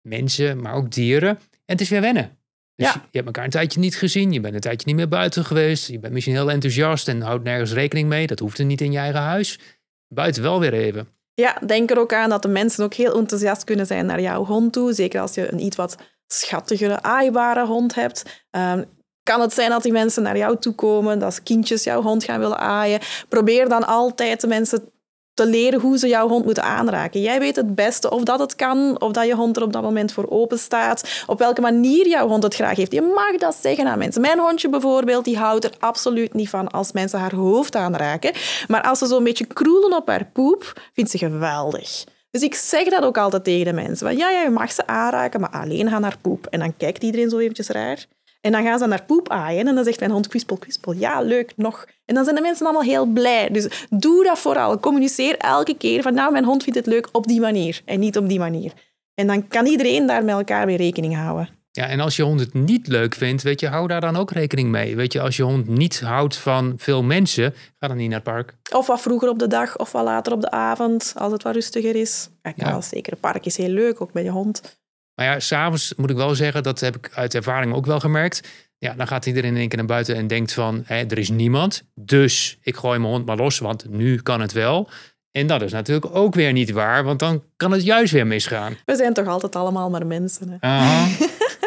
Mensen, 0.01 0.61
maar 0.61 0.73
ook 0.73 0.91
dieren. 0.91 1.29
En 1.29 1.39
het 1.65 1.81
is 1.81 1.89
weer 1.89 2.01
wennen. 2.01 2.37
Dus 2.75 2.87
ja. 2.87 2.93
je 2.93 3.07
hebt 3.11 3.25
elkaar 3.25 3.43
een 3.43 3.49
tijdje 3.49 3.79
niet 3.79 3.95
gezien. 3.95 4.31
Je 4.31 4.39
bent 4.39 4.53
een 4.53 4.59
tijdje 4.59 4.87
niet 4.87 4.95
meer 4.95 5.07
buiten 5.07 5.45
geweest. 5.45 5.87
Je 5.87 5.99
bent 5.99 6.13
misschien 6.13 6.35
heel 6.35 6.51
enthousiast 6.51 7.07
en 7.07 7.21
houdt 7.21 7.43
nergens 7.43 7.73
rekening 7.73 8.07
mee. 8.07 8.27
Dat 8.27 8.39
hoeft 8.39 8.57
er 8.57 8.65
niet 8.65 8.81
in 8.81 8.91
je 8.91 8.97
eigen 8.97 9.21
huis. 9.21 9.59
Buiten 10.07 10.41
wel 10.41 10.59
weer 10.59 10.73
even. 10.73 11.07
Ja, 11.33 11.57
denk 11.65 11.91
er 11.91 11.99
ook 11.99 12.13
aan 12.13 12.29
dat 12.29 12.41
de 12.41 12.47
mensen 12.47 12.83
ook 12.83 12.93
heel 12.93 13.17
enthousiast 13.17 13.63
kunnen 13.63 13.85
zijn 13.85 14.05
naar 14.05 14.21
jouw 14.21 14.45
hond 14.45 14.73
toe. 14.73 14.93
Zeker 14.93 15.21
als 15.21 15.33
je 15.33 15.51
een 15.51 15.63
iets 15.63 15.75
wat 15.75 15.97
schattigere, 16.27 17.01
aaibare 17.01 17.65
hond 17.65 17.95
hebt. 17.95 18.45
Um, 18.51 18.85
kan 19.23 19.41
het 19.41 19.53
zijn 19.53 19.69
dat 19.69 19.83
die 19.83 19.91
mensen 19.91 20.23
naar 20.23 20.37
jou 20.37 20.57
toe 20.59 20.75
komen, 20.75 21.19
dat 21.19 21.43
kindjes 21.43 21.83
jouw 21.83 22.01
hond 22.01 22.23
gaan 22.23 22.39
willen 22.39 22.59
aaien. 22.59 22.99
Probeer 23.29 23.69
dan 23.69 23.87
altijd 23.87 24.41
de 24.41 24.47
mensen 24.47 24.91
te 25.39 25.47
leren 25.47 25.79
hoe 25.79 25.97
ze 25.97 26.07
jouw 26.07 26.27
hond 26.27 26.45
moeten 26.45 26.63
aanraken. 26.63 27.21
Jij 27.21 27.39
weet 27.39 27.55
het 27.55 27.75
beste 27.75 28.09
of 28.09 28.23
dat 28.23 28.39
het 28.39 28.55
kan, 28.55 29.01
of 29.01 29.11
dat 29.11 29.25
je 29.25 29.35
hond 29.35 29.57
er 29.57 29.63
op 29.63 29.73
dat 29.73 29.81
moment 29.81 30.11
voor 30.11 30.29
open 30.29 30.59
staat, 30.59 31.23
op 31.27 31.39
welke 31.39 31.61
manier 31.61 32.07
jouw 32.07 32.27
hond 32.27 32.43
het 32.43 32.55
graag 32.55 32.75
heeft. 32.75 32.91
Je 32.91 33.01
mag 33.01 33.37
dat 33.37 33.55
zeggen 33.61 33.87
aan 33.87 33.97
mensen. 33.97 34.21
Mijn 34.21 34.39
hondje 34.39 34.69
bijvoorbeeld, 34.69 35.25
die 35.25 35.37
houdt 35.37 35.63
er 35.65 35.71
absoluut 35.79 36.33
niet 36.33 36.49
van 36.49 36.67
als 36.67 36.91
mensen 36.91 37.19
haar 37.19 37.35
hoofd 37.35 37.75
aanraken. 37.75 38.33
Maar 38.67 38.81
als 38.81 38.99
ze 38.99 39.05
zo'n 39.05 39.23
beetje 39.23 39.45
kroelen 39.45 39.97
op 39.97 40.07
haar 40.07 40.29
poep, 40.33 40.81
vindt 40.93 41.11
ze 41.11 41.17
geweldig. 41.17 42.03
Dus 42.31 42.41
ik 42.41 42.55
zeg 42.55 42.83
dat 42.89 43.03
ook 43.03 43.17
altijd 43.17 43.43
tegen 43.43 43.65
de 43.65 43.81
mensen. 43.81 44.17
Ja, 44.17 44.29
ja, 44.29 44.41
je 44.41 44.49
mag 44.49 44.71
ze 44.71 44.87
aanraken, 44.87 45.39
maar 45.39 45.49
alleen 45.49 45.89
gaan 45.89 46.01
naar 46.01 46.17
poep. 46.21 46.47
En 46.49 46.59
dan 46.59 46.77
kijkt 46.77 47.03
iedereen 47.03 47.29
zo 47.29 47.37
eventjes 47.37 47.67
raar. 47.67 48.05
En 48.41 48.51
dan 48.51 48.63
gaan 48.63 48.79
ze 48.79 48.85
naar 48.85 49.03
poep 49.03 49.29
aaien 49.29 49.67
en 49.67 49.75
dan 49.75 49.83
zegt 49.83 49.99
mijn 49.99 50.11
hond 50.11 50.27
kwispel, 50.27 50.57
kwispel. 50.57 50.93
Ja, 50.93 51.21
leuk, 51.21 51.53
nog. 51.55 51.85
En 52.05 52.15
dan 52.15 52.23
zijn 52.23 52.35
de 52.35 52.41
mensen 52.41 52.65
allemaal 52.65 52.83
heel 52.83 53.05
blij. 53.05 53.49
Dus 53.49 53.87
doe 53.89 54.23
dat 54.23 54.39
vooral. 54.39 54.79
Communiceer 54.79 55.37
elke 55.37 55.77
keer 55.77 56.01
van 56.01 56.13
nou, 56.13 56.31
mijn 56.31 56.45
hond 56.45 56.63
vindt 56.63 56.79
het 56.79 56.87
leuk 56.87 57.09
op 57.11 57.27
die 57.27 57.39
manier 57.39 57.81
en 57.85 57.99
niet 57.99 58.17
op 58.17 58.29
die 58.29 58.39
manier. 58.39 58.73
En 59.15 59.27
dan 59.27 59.47
kan 59.47 59.65
iedereen 59.65 60.05
daar 60.05 60.23
met 60.23 60.35
elkaar 60.35 60.65
weer 60.65 60.77
rekening 60.77 61.15
houden. 61.15 61.49
Ja, 61.71 61.87
en 61.87 61.99
als 61.99 62.15
je 62.15 62.23
hond 62.23 62.39
het 62.39 62.53
niet 62.53 62.87
leuk 62.87 63.15
vindt, 63.15 63.43
weet 63.43 63.59
je, 63.59 63.67
hou 63.67 63.87
daar 63.87 64.01
dan 64.01 64.15
ook 64.15 64.31
rekening 64.31 64.69
mee. 64.69 64.95
Weet 64.95 65.13
je, 65.13 65.21
als 65.21 65.37
je 65.37 65.43
hond 65.43 65.67
niet 65.67 65.99
houdt 65.99 66.35
van 66.35 66.73
veel 66.77 67.03
mensen, 67.03 67.53
ga 67.79 67.87
dan 67.87 67.97
niet 67.97 68.09
naar 68.09 68.19
het 68.19 68.33
park. 68.33 68.53
Of 68.73 68.87
wat 68.87 69.01
vroeger 69.01 69.29
op 69.29 69.39
de 69.39 69.47
dag 69.47 69.77
of 69.77 69.91
wat 69.91 70.03
later 70.03 70.33
op 70.33 70.41
de 70.41 70.51
avond, 70.51 71.13
als 71.17 71.31
het 71.31 71.43
wat 71.43 71.53
rustiger 71.53 71.95
is. 71.95 72.29
Ja, 72.41 72.53
ja. 72.55 72.81
zeker. 72.81 73.13
Een 73.13 73.19
park 73.19 73.45
is 73.45 73.57
heel 73.57 73.69
leuk, 73.69 74.01
ook 74.01 74.13
met 74.13 74.23
je 74.23 74.29
hond. 74.29 74.79
Maar 75.19 75.27
ja, 75.27 75.39
s'avonds 75.39 75.93
moet 75.95 76.09
ik 76.09 76.15
wel 76.15 76.35
zeggen, 76.35 76.63
dat 76.63 76.79
heb 76.79 76.95
ik 76.95 77.09
uit 77.13 77.35
ervaring 77.35 77.73
ook 77.73 77.85
wel 77.85 77.99
gemerkt. 77.99 78.47
Ja, 78.77 78.93
dan 78.93 79.07
gaat 79.07 79.25
iedereen 79.25 79.51
in 79.51 79.57
één 79.57 79.67
keer 79.67 79.77
naar 79.77 79.87
buiten 79.87 80.15
en 80.15 80.27
denkt 80.27 80.53
van, 80.53 80.83
hé, 80.85 80.95
er 80.95 81.17
is 81.17 81.29
niemand. 81.29 81.83
Dus 81.95 82.57
ik 82.61 82.75
gooi 82.75 82.99
mijn 82.99 83.11
hond 83.11 83.25
maar 83.25 83.37
los, 83.37 83.59
want 83.59 83.89
nu 83.89 84.21
kan 84.21 84.41
het 84.41 84.51
wel. 84.51 84.89
En 85.31 85.47
dat 85.47 85.61
is 85.61 85.71
natuurlijk 85.71 86.15
ook 86.15 86.35
weer 86.35 86.51
niet 86.51 86.71
waar, 86.71 87.03
want 87.03 87.19
dan 87.19 87.43
kan 87.55 87.71
het 87.71 87.83
juist 87.83 88.13
weer 88.13 88.27
misgaan. 88.27 88.77
We 88.85 88.95
zijn 88.95 89.13
toch 89.13 89.27
altijd 89.27 89.55
allemaal 89.55 89.89
maar 89.89 90.07
mensen. 90.07 90.57
Hè? 90.59 90.67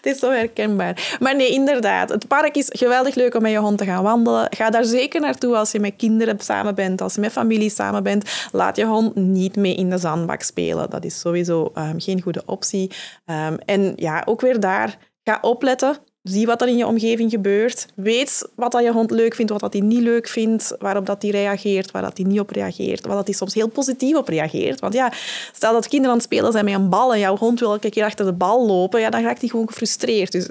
het 0.02 0.14
is 0.14 0.18
zo 0.18 0.30
herkenbaar. 0.30 1.16
Maar 1.20 1.36
nee, 1.36 1.50
inderdaad. 1.50 2.08
Het 2.08 2.28
park 2.28 2.56
is 2.56 2.66
geweldig 2.68 3.14
leuk 3.14 3.34
om 3.34 3.42
met 3.42 3.50
je 3.50 3.58
hond 3.58 3.78
te 3.78 3.84
gaan 3.84 4.02
wandelen. 4.02 4.46
Ga 4.56 4.70
daar 4.70 4.84
zeker 4.84 5.20
naartoe 5.20 5.56
als 5.56 5.72
je 5.72 5.80
met 5.80 5.96
kinderen 5.96 6.40
samen 6.40 6.74
bent, 6.74 7.00
als 7.00 7.14
je 7.14 7.20
met 7.20 7.32
familie 7.32 7.70
samen 7.70 8.02
bent. 8.02 8.48
Laat 8.52 8.76
je 8.76 8.84
hond 8.84 9.14
niet 9.14 9.56
mee 9.56 9.74
in 9.74 9.90
de 9.90 9.98
zandbak 9.98 10.42
spelen. 10.42 10.90
Dat 10.90 11.04
is 11.04 11.20
sowieso 11.20 11.72
um, 11.74 12.00
geen 12.00 12.22
goede 12.22 12.42
optie. 12.46 12.90
Um, 13.26 13.58
en 13.64 13.92
ja, 13.96 14.22
ook 14.24 14.40
weer 14.40 14.60
daar, 14.60 14.98
ga 15.24 15.38
opletten 15.40 15.96
Zie 16.22 16.46
wat 16.46 16.62
er 16.62 16.68
in 16.68 16.76
je 16.76 16.86
omgeving 16.86 17.30
gebeurt. 17.30 17.86
Weet 17.94 18.48
wat 18.54 18.72
dat 18.72 18.82
je 18.82 18.92
hond 18.92 19.10
leuk 19.10 19.34
vindt, 19.34 19.50
wat 19.50 19.60
dat 19.60 19.72
hij 19.72 19.82
niet 19.82 20.00
leuk 20.00 20.28
vindt, 20.28 20.76
waarop 20.78 21.06
dat 21.06 21.22
hij 21.22 21.30
reageert, 21.30 21.90
waar 21.90 22.02
dat 22.02 22.16
hij 22.16 22.26
niet 22.26 22.40
op 22.40 22.50
reageert, 22.50 23.06
waar 23.06 23.16
dat 23.16 23.26
hij 23.26 23.34
soms 23.34 23.54
heel 23.54 23.68
positief 23.68 24.16
op 24.16 24.28
reageert. 24.28 24.80
Want 24.80 24.94
ja, 24.94 25.12
stel 25.52 25.72
dat 25.72 25.88
kinderen 25.88 26.10
aan 26.10 26.16
het 26.16 26.26
spelen 26.26 26.52
zijn 26.52 26.64
met 26.64 26.74
een 26.74 26.88
bal 26.88 27.12
en 27.12 27.18
jouw 27.18 27.36
hond 27.36 27.60
wil 27.60 27.72
elke 27.72 27.90
keer 27.90 28.04
achter 28.04 28.26
de 28.26 28.32
bal 28.32 28.66
lopen, 28.66 29.00
ja, 29.00 29.10
dan 29.10 29.22
raakt 29.22 29.40
hij 29.40 29.48
gewoon 29.48 29.68
gefrustreerd. 29.68 30.32
Dus 30.32 30.48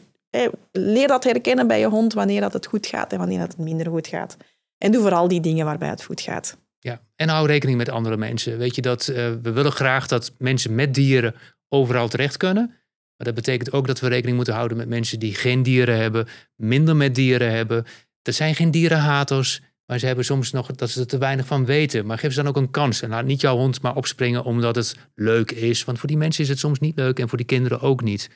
leer 0.72 1.08
dat 1.08 1.24
herkennen 1.24 1.68
bij 1.68 1.80
je 1.80 1.88
hond 1.88 2.14
wanneer 2.14 2.42
dat 2.42 2.54
het 2.54 2.66
goed 2.66 2.88
gaat 2.88 3.12
en 3.12 3.18
wanneer 3.18 3.40
dat 3.40 3.48
het 3.48 3.58
minder 3.58 3.88
goed 3.88 4.08
gaat. 4.08 4.38
En 4.78 4.92
doe 4.92 5.02
vooral 5.02 5.28
die 5.28 5.42
dingen 5.42 5.66
waarbij 5.66 5.90
het 5.90 6.04
goed 6.04 6.22
gaat. 6.22 6.58
Ja, 6.80 7.02
en 7.16 7.30
hou 7.30 7.48
rekening 7.48 7.78
met 7.78 7.90
andere 7.90 8.18
mensen. 8.18 8.58
Weet 8.58 8.76
je 8.76 8.82
dat 8.82 9.08
uh, 9.08 9.16
we 9.42 9.52
willen 9.52 9.72
graag 9.72 10.08
dat 10.08 10.32
mensen 10.38 10.76
met 10.76 10.94
dieren 10.94 11.36
overal 11.70 12.08
terecht 12.08 12.38
kunnen. 12.38 12.79
Maar 13.20 13.34
dat 13.34 13.44
betekent 13.44 13.72
ook 13.72 13.88
dat 13.88 14.00
we 14.00 14.08
rekening 14.08 14.36
moeten 14.36 14.54
houden 14.54 14.78
met 14.78 14.88
mensen 14.88 15.20
die 15.20 15.36
geen 15.36 15.64
dieren 15.64 15.98
hebben, 15.98 16.28
minder 16.56 16.96
met 16.96 17.16
dieren 17.16 17.52
hebben. 17.52 17.86
Er 18.22 18.34
zijn 18.34 18.56
geen 18.56 18.72
dierenhaters, 18.72 19.62
maar 19.86 20.00
ze 20.00 20.06
hebben 20.06 20.26
soms 20.26 20.52
nog 20.52 20.72
dat 20.72 20.90
ze 20.90 21.00
er 21.00 21.08
te 21.08 21.18
weinig 21.18 21.46
van 21.46 21.66
weten. 21.66 22.06
Maar 22.06 22.18
geef 22.18 22.34
ze 22.34 22.42
dan 22.42 22.48
ook 22.48 22.58
een 22.58 22.72
kans. 22.72 23.02
En 23.02 23.10
laat 23.10 23.26
niet 23.26 23.42
jouw 23.42 23.56
hond 23.56 23.82
maar 23.82 23.96
opspringen 23.96 24.44
omdat 24.44 24.76
het 24.76 24.96
leuk 25.16 25.52
is. 25.52 25.84
Want 25.84 26.00
voor 26.00 26.08
die 26.08 26.18
mensen 26.18 26.44
is 26.44 26.50
het 26.50 26.60
soms 26.60 26.80
niet 26.80 26.96
leuk 26.96 27.20
en 27.20 27.30
voor 27.30 27.38
die 27.38 27.48
kinderen 27.48 27.82
ook 27.82 28.02
niet. 28.02 28.30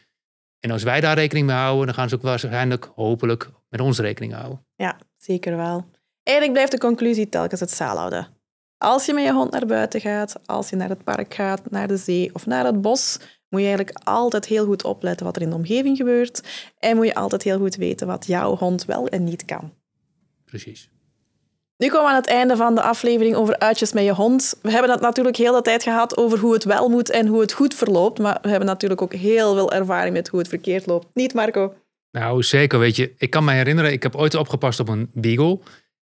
En 0.59 0.71
als 0.71 0.83
wij 0.83 1.01
daar 1.01 1.15
rekening 1.15 1.47
mee 1.47 1.55
houden, 1.55 1.85
dan 1.85 1.95
gaan 1.95 2.09
ze 2.09 2.15
ook 2.15 2.21
waarschijnlijk, 2.21 2.91
hopelijk, 2.95 3.49
met 3.69 3.79
ons 3.79 3.99
rekening 3.99 4.33
houden. 4.33 4.65
Ja, 4.75 4.99
zeker 5.17 5.55
wel. 5.55 5.85
Eigenlijk 6.23 6.57
blijft 6.57 6.71
de 6.71 6.87
conclusie 6.87 7.29
telkens 7.29 7.59
het 7.59 7.79
houden. 7.79 8.27
Als 8.77 9.05
je 9.05 9.13
met 9.13 9.23
je 9.23 9.33
hond 9.33 9.51
naar 9.51 9.65
buiten 9.65 10.01
gaat, 10.01 10.39
als 10.45 10.69
je 10.69 10.75
naar 10.75 10.89
het 10.89 11.03
park 11.03 11.33
gaat, 11.33 11.71
naar 11.71 11.87
de 11.87 11.97
zee 11.97 12.29
of 12.33 12.45
naar 12.45 12.65
het 12.65 12.81
bos, 12.81 13.19
moet 13.53 13.61
je 13.61 13.67
eigenlijk 13.67 13.99
altijd 14.07 14.45
heel 14.45 14.65
goed 14.65 14.83
opletten 14.83 15.25
wat 15.25 15.35
er 15.35 15.41
in 15.41 15.49
de 15.49 15.55
omgeving 15.55 15.97
gebeurt. 15.97 16.43
En 16.79 16.95
moet 16.95 17.05
je 17.05 17.15
altijd 17.15 17.43
heel 17.43 17.57
goed 17.57 17.75
weten 17.75 18.07
wat 18.07 18.25
jouw 18.27 18.55
hond 18.55 18.85
wel 18.85 19.07
en 19.07 19.23
niet 19.23 19.45
kan. 19.45 19.73
Precies. 20.45 20.89
Nu 21.77 21.87
komen 21.87 22.03
we 22.03 22.09
aan 22.09 22.21
het 22.21 22.27
einde 22.27 22.55
van 22.55 22.75
de 22.75 22.81
aflevering 22.81 23.35
over 23.35 23.59
uitjes 23.59 23.93
met 23.93 24.03
je 24.03 24.13
hond. 24.13 24.55
We 24.61 24.71
hebben 24.71 24.91
het 24.91 25.01
natuurlijk 25.01 25.37
heel 25.37 25.53
de 25.53 25.61
tijd 25.61 25.83
gehad 25.83 26.17
over 26.17 26.39
hoe 26.39 26.53
het 26.53 26.63
wel 26.63 26.89
moet 26.89 27.09
en 27.09 27.27
hoe 27.27 27.41
het 27.41 27.53
goed 27.53 27.73
verloopt. 27.73 28.19
Maar 28.19 28.37
we 28.41 28.49
hebben 28.49 28.67
natuurlijk 28.67 29.01
ook 29.01 29.13
heel 29.13 29.53
veel 29.53 29.71
ervaring 29.71 30.15
met 30.15 30.27
hoe 30.27 30.39
het 30.39 30.47
verkeerd 30.47 30.85
loopt. 30.85 31.07
Niet, 31.13 31.33
Marco? 31.33 31.73
Nou, 32.11 32.43
zeker. 32.43 32.79
Weet 32.79 32.95
je, 32.95 33.13
ik 33.17 33.29
kan 33.29 33.43
me 33.43 33.51
herinneren, 33.51 33.91
ik 33.91 34.03
heb 34.03 34.15
ooit 34.15 34.35
opgepast 34.35 34.79
op 34.79 34.89
een 34.89 35.09
beagle. 35.13 35.59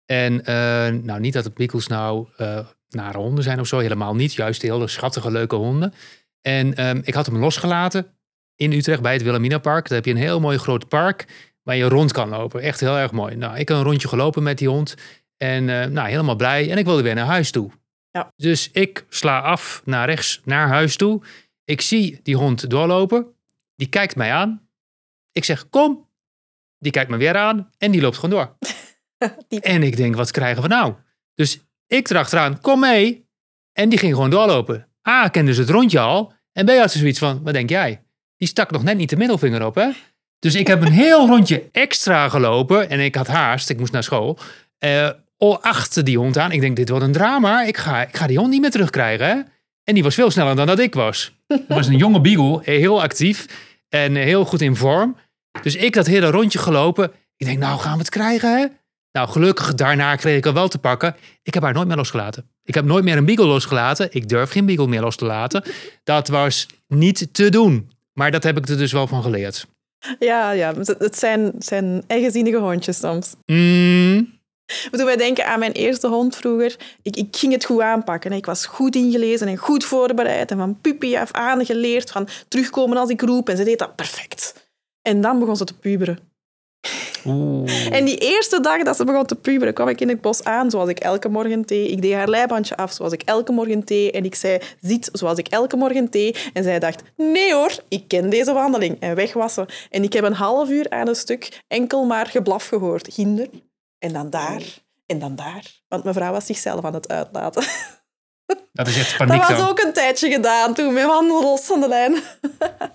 En 0.06 0.46
eh, 0.46 0.88
nou, 0.88 1.20
niet 1.20 1.34
dat 1.34 1.44
de 1.44 1.52
Beagles 1.54 1.88
nou 1.88 2.28
uh, 2.38 2.60
nare 2.90 3.18
honden 3.18 3.44
zijn 3.44 3.60
of 3.60 3.68
zo, 3.68 3.80
helemaal 3.80 4.16
niet. 4.16 4.34
Juist 4.34 4.62
hele 4.62 4.88
schattige, 4.88 5.32
leuke 5.32 5.56
honden. 5.56 5.94
En 6.42 6.76
ehm, 6.76 7.02
ik 7.04 7.14
had 7.14 7.26
hem 7.26 7.38
losgelaten 7.38 8.18
in 8.56 8.72
Utrecht 8.72 9.02
bij 9.02 9.14
het 9.14 9.22
Wilhelmina 9.22 9.58
Park. 9.58 9.88
Daar 9.88 9.98
heb 9.98 10.06
je 10.06 10.12
een 10.12 10.18
heel 10.18 10.40
mooi 10.40 10.58
groot 10.58 10.88
park 10.88 11.26
waar 11.64 11.76
je 11.76 11.90
rond 11.90 12.12
kan 12.12 12.30
lopen. 12.30 12.62
Echt 12.62 12.80
heel 12.80 12.98
erg 12.98 13.12
mooi. 13.12 13.36
Nou, 13.36 13.58
ik 13.58 13.68
heb 13.68 13.78
een 13.78 13.84
rondje 13.84 14.08
gelopen 14.08 14.44
met 14.44 14.58
die 14.58 14.68
hond. 14.68 14.96
En 15.38 15.68
uh, 15.68 15.86
nou, 15.86 16.10
helemaal 16.10 16.36
blij. 16.36 16.72
En 16.72 16.78
ik 16.78 16.86
wilde 16.86 17.02
weer 17.02 17.16
naar 17.16 17.26
huis 17.26 17.52
toe. 17.52 17.72
Ja. 18.12 18.32
Dus 18.36 18.72
ik 18.72 19.06
sla 19.10 19.40
af 19.40 19.82
naar 19.86 20.06
rechts 20.10 20.42
naar 20.44 20.68
huis 20.68 20.96
toe. 20.96 21.22
Ik 21.64 21.82
zie 21.82 22.20
die 22.24 22.36
hond 22.36 22.70
doorlopen. 22.70 23.36
Die 23.76 23.88
kijkt 23.88 24.16
mij 24.16 24.34
aan. 24.34 24.70
Ik 25.32 25.44
zeg, 25.44 25.70
kom. 25.70 26.10
Die 26.80 26.92
kijkt 26.92 27.10
me 27.10 27.18
weer 27.18 27.38
aan 27.38 27.72
en 27.78 27.92
die 27.92 28.02
loopt 28.02 28.18
gewoon 28.18 28.30
door. 28.30 28.58
en 29.74 29.84
ik 29.84 29.98
denk, 29.98 30.16
wat 30.16 30.32
krijgen 30.32 30.62
we 30.62 30.68
nou? 30.68 30.94
Dus 31.34 31.60
ik 31.88 32.10
erachteraan, 32.10 32.62
kom 32.62 32.80
mee. 32.80 33.28
En 33.74 33.90
die 33.90 34.00
ging 34.00 34.14
gewoon 34.14 34.30
doorlopen. 34.30 34.88
A, 35.10 35.28
kende 35.28 35.54
ze 35.54 35.62
het 35.62 35.70
rondje 35.70 36.00
al. 36.00 36.34
En 36.54 36.66
B, 36.66 36.70
had 36.70 36.92
ze 36.92 36.98
zoiets 36.98 37.20
van, 37.20 37.44
wat 37.44 37.54
denk 37.54 37.70
jij? 37.70 38.02
Die 38.38 38.48
stak 38.48 38.72
nog 38.72 38.84
net 38.84 38.98
niet 38.98 39.10
de 39.10 39.18
middelvinger 39.18 39.66
op, 39.66 39.76
hè? 39.76 39.90
Dus 40.40 40.56
ik 40.56 40.68
heb 40.68 40.82
een 40.82 40.92
heel 40.92 41.28
rondje 41.28 41.70
extra 41.72 42.30
gelopen. 42.30 42.90
En 42.90 43.00
ik 43.00 43.16
had 43.16 43.28
haast, 43.28 43.70
ik 43.70 43.80
moest 43.80 43.92
naar 43.92 44.04
school. 44.04 44.38
Uh, 44.80 45.10
achter 45.62 46.04
die 46.04 46.18
hond 46.18 46.38
aan. 46.38 46.52
Ik 46.52 46.62
denk, 46.62 46.76
dit 46.76 46.90
wordt 46.90 47.04
een 47.06 47.12
drama. 47.12 47.64
Ik 47.64 47.78
ga, 47.78 48.02
ik 48.02 48.16
ga 48.16 48.28
die 48.28 48.38
hond 48.38 48.50
niet 48.50 48.62
meer 48.62 48.72
terugkrijgen? 48.72 49.48
En 49.84 49.94
die 49.94 50.04
was 50.04 50.16
veel 50.16 50.32
sneller 50.32 50.56
dan 50.56 50.68
dat 50.68 50.80
ik 50.80 50.94
was. 50.94 51.34
Dat 51.48 51.62
was 51.68 51.88
een 51.88 51.98
jonge 51.98 52.22
beagle, 52.22 52.62
heel 52.64 53.02
actief 53.02 53.46
en 53.90 54.16
heel 54.16 54.46
goed 54.46 54.62
in 54.62 54.76
vorm. 54.76 55.18
Dus 55.62 55.76
ik 55.76 55.94
dat 55.94 56.06
hele 56.06 56.30
rondje 56.30 56.60
gelopen. 56.60 57.12
Ik 57.38 57.46
denk, 57.46 57.60
nou 57.60 57.80
gaan 57.80 57.94
we 57.94 58.00
het 58.00 58.10
krijgen, 58.10 58.58
hè? 58.60 58.66
Nou, 59.12 59.30
gelukkig 59.30 59.74
daarna 59.74 60.16
kreeg 60.16 60.38
ik 60.38 60.44
haar 60.44 60.54
wel 60.54 60.68
te 60.68 60.78
pakken. 60.78 61.16
Ik 61.44 61.54
heb 61.54 61.64
haar 61.64 61.74
nooit 61.74 61.88
meer 61.88 61.98
losgelaten. 61.98 62.50
Ik 62.64 62.74
heb 62.74 62.86
nooit 62.86 63.04
meer 63.04 63.18
een 63.18 63.26
beagle 63.26 63.46
losgelaten. 63.46 64.08
Ik 64.12 64.30
durf 64.30 64.52
geen 64.52 64.66
beagle 64.66 64.88
meer 64.88 65.02
los 65.02 65.16
te 65.16 65.26
laten. 65.26 65.64
Dat 66.04 66.28
was 66.28 66.68
niet 66.88 67.34
te 67.34 67.50
doen. 67.50 67.92
Maar 68.14 68.32
dat 68.32 68.44
heb 68.44 68.58
ik 68.58 68.68
er 68.68 68.78
dus 68.78 68.92
wel 68.92 69.08
van 69.08 69.24
geleerd. 69.24 69.68
Ja, 70.20 70.52
ja. 70.52 70.74
Het 70.98 71.18
zijn, 71.18 71.52
zijn 71.60 72.04
eigenzinnige 72.08 72.58
hondjes 72.58 72.98
soms. 72.98 73.36
Mm. 73.46 74.36
Moeten 74.90 75.06
wij 75.06 75.18
denken 75.18 75.46
aan 75.46 75.60
mijn 75.60 75.72
eerste 75.72 76.08
hond 76.08 76.36
vroeger. 76.36 76.76
Ik, 77.02 77.16
ik 77.16 77.36
ging 77.36 77.54
het 77.54 77.66
goed 77.66 77.82
aanpakken. 77.82 78.32
Ik 78.32 78.46
was 78.46 78.66
goed 78.66 78.96
ingelezen 78.96 79.48
en 79.48 79.58
goed 79.58 79.86
voorbereid. 79.86 80.52
En 80.52 80.58
van 80.58 80.82
puppy 80.82 81.18
af 81.18 81.32
aan 81.32 81.66
geleerd 81.66 82.12
van 82.12 82.28
terugkomen 82.48 82.98
als 82.98 83.10
ik 83.10 83.22
roep. 83.22 83.50
En 83.50 83.58
ze 83.58 83.64
deed 83.64 83.80
dat 83.80 83.96
perfect. 83.96 84.70
En 85.02 85.22
dan 85.22 85.40
begon 85.40 85.56
ze 85.56 85.64
te 85.64 85.78
puberen. 85.78 86.20
En 87.92 88.06
die 88.06 88.18
eerste 88.18 88.62
dag 88.62 88.84
dat 88.84 88.96
ze 88.96 89.04
begon 89.04 89.26
te 89.26 89.36
puberen, 89.36 89.74
kwam 89.74 89.88
ik 89.88 90.02
in 90.02 90.10
het 90.10 90.22
bos 90.22 90.44
aan 90.44 90.70
zoals 90.70 90.90
ik 90.90 91.00
elke 91.00 91.30
morgen 91.30 91.66
thee. 91.66 91.88
Ik 91.88 92.02
deed 92.02 92.14
haar 92.14 92.30
leibandje 92.30 92.78
af 92.78 92.92
zoals 92.92 93.14
ik 93.14 93.22
elke 93.22 93.52
morgen 93.52 93.84
thee. 93.84 94.12
En 94.12 94.26
ik 94.26 94.36
zei, 94.36 94.60
zit 94.82 95.10
zoals 95.12 95.38
ik 95.38 95.48
elke 95.48 95.76
morgen 95.76 96.10
thee. 96.10 96.36
En 96.54 96.64
zij 96.64 96.80
dacht, 96.80 97.04
nee 97.16 97.54
hoor, 97.54 97.72
ik 97.88 98.08
ken 98.08 98.30
deze 98.30 98.54
wandeling. 98.54 98.98
En 99.00 99.16
weg. 99.16 99.36
En 99.90 100.04
ik 100.04 100.14
heb 100.14 100.24
een 100.24 100.34
half 100.34 100.70
uur 100.70 100.90
aan 100.90 101.08
een 101.08 101.16
stuk 101.16 101.62
enkel 101.68 102.06
maar 102.06 102.26
geblaf 102.26 102.68
gehoord. 102.68 103.16
Hinder. 103.16 103.50
En 104.00 104.14
dan 104.14 104.30
daar. 104.30 104.64
En 105.06 105.20
dan 105.20 105.36
daar. 105.36 105.82
Want 105.88 106.04
mevrouw 106.04 106.32
was 106.32 106.46
zichzelf 106.46 106.86
aan 106.86 106.94
het 106.94 107.08
uitlaten. 107.08 107.64
Dat 108.74 108.88
is 108.88 108.98
echt 108.98 109.18
paniek 109.18 109.42
Dat 109.42 109.50
was 109.50 109.70
ook 109.70 109.80
een 109.80 109.94
tijdje 109.94 110.32
gedaan 110.32 110.74
toen, 110.74 110.94
met 110.94 111.04
handen 111.04 111.42
los 111.42 111.66
van 111.66 111.80
de 111.80 111.88
lijn. 111.88 112.16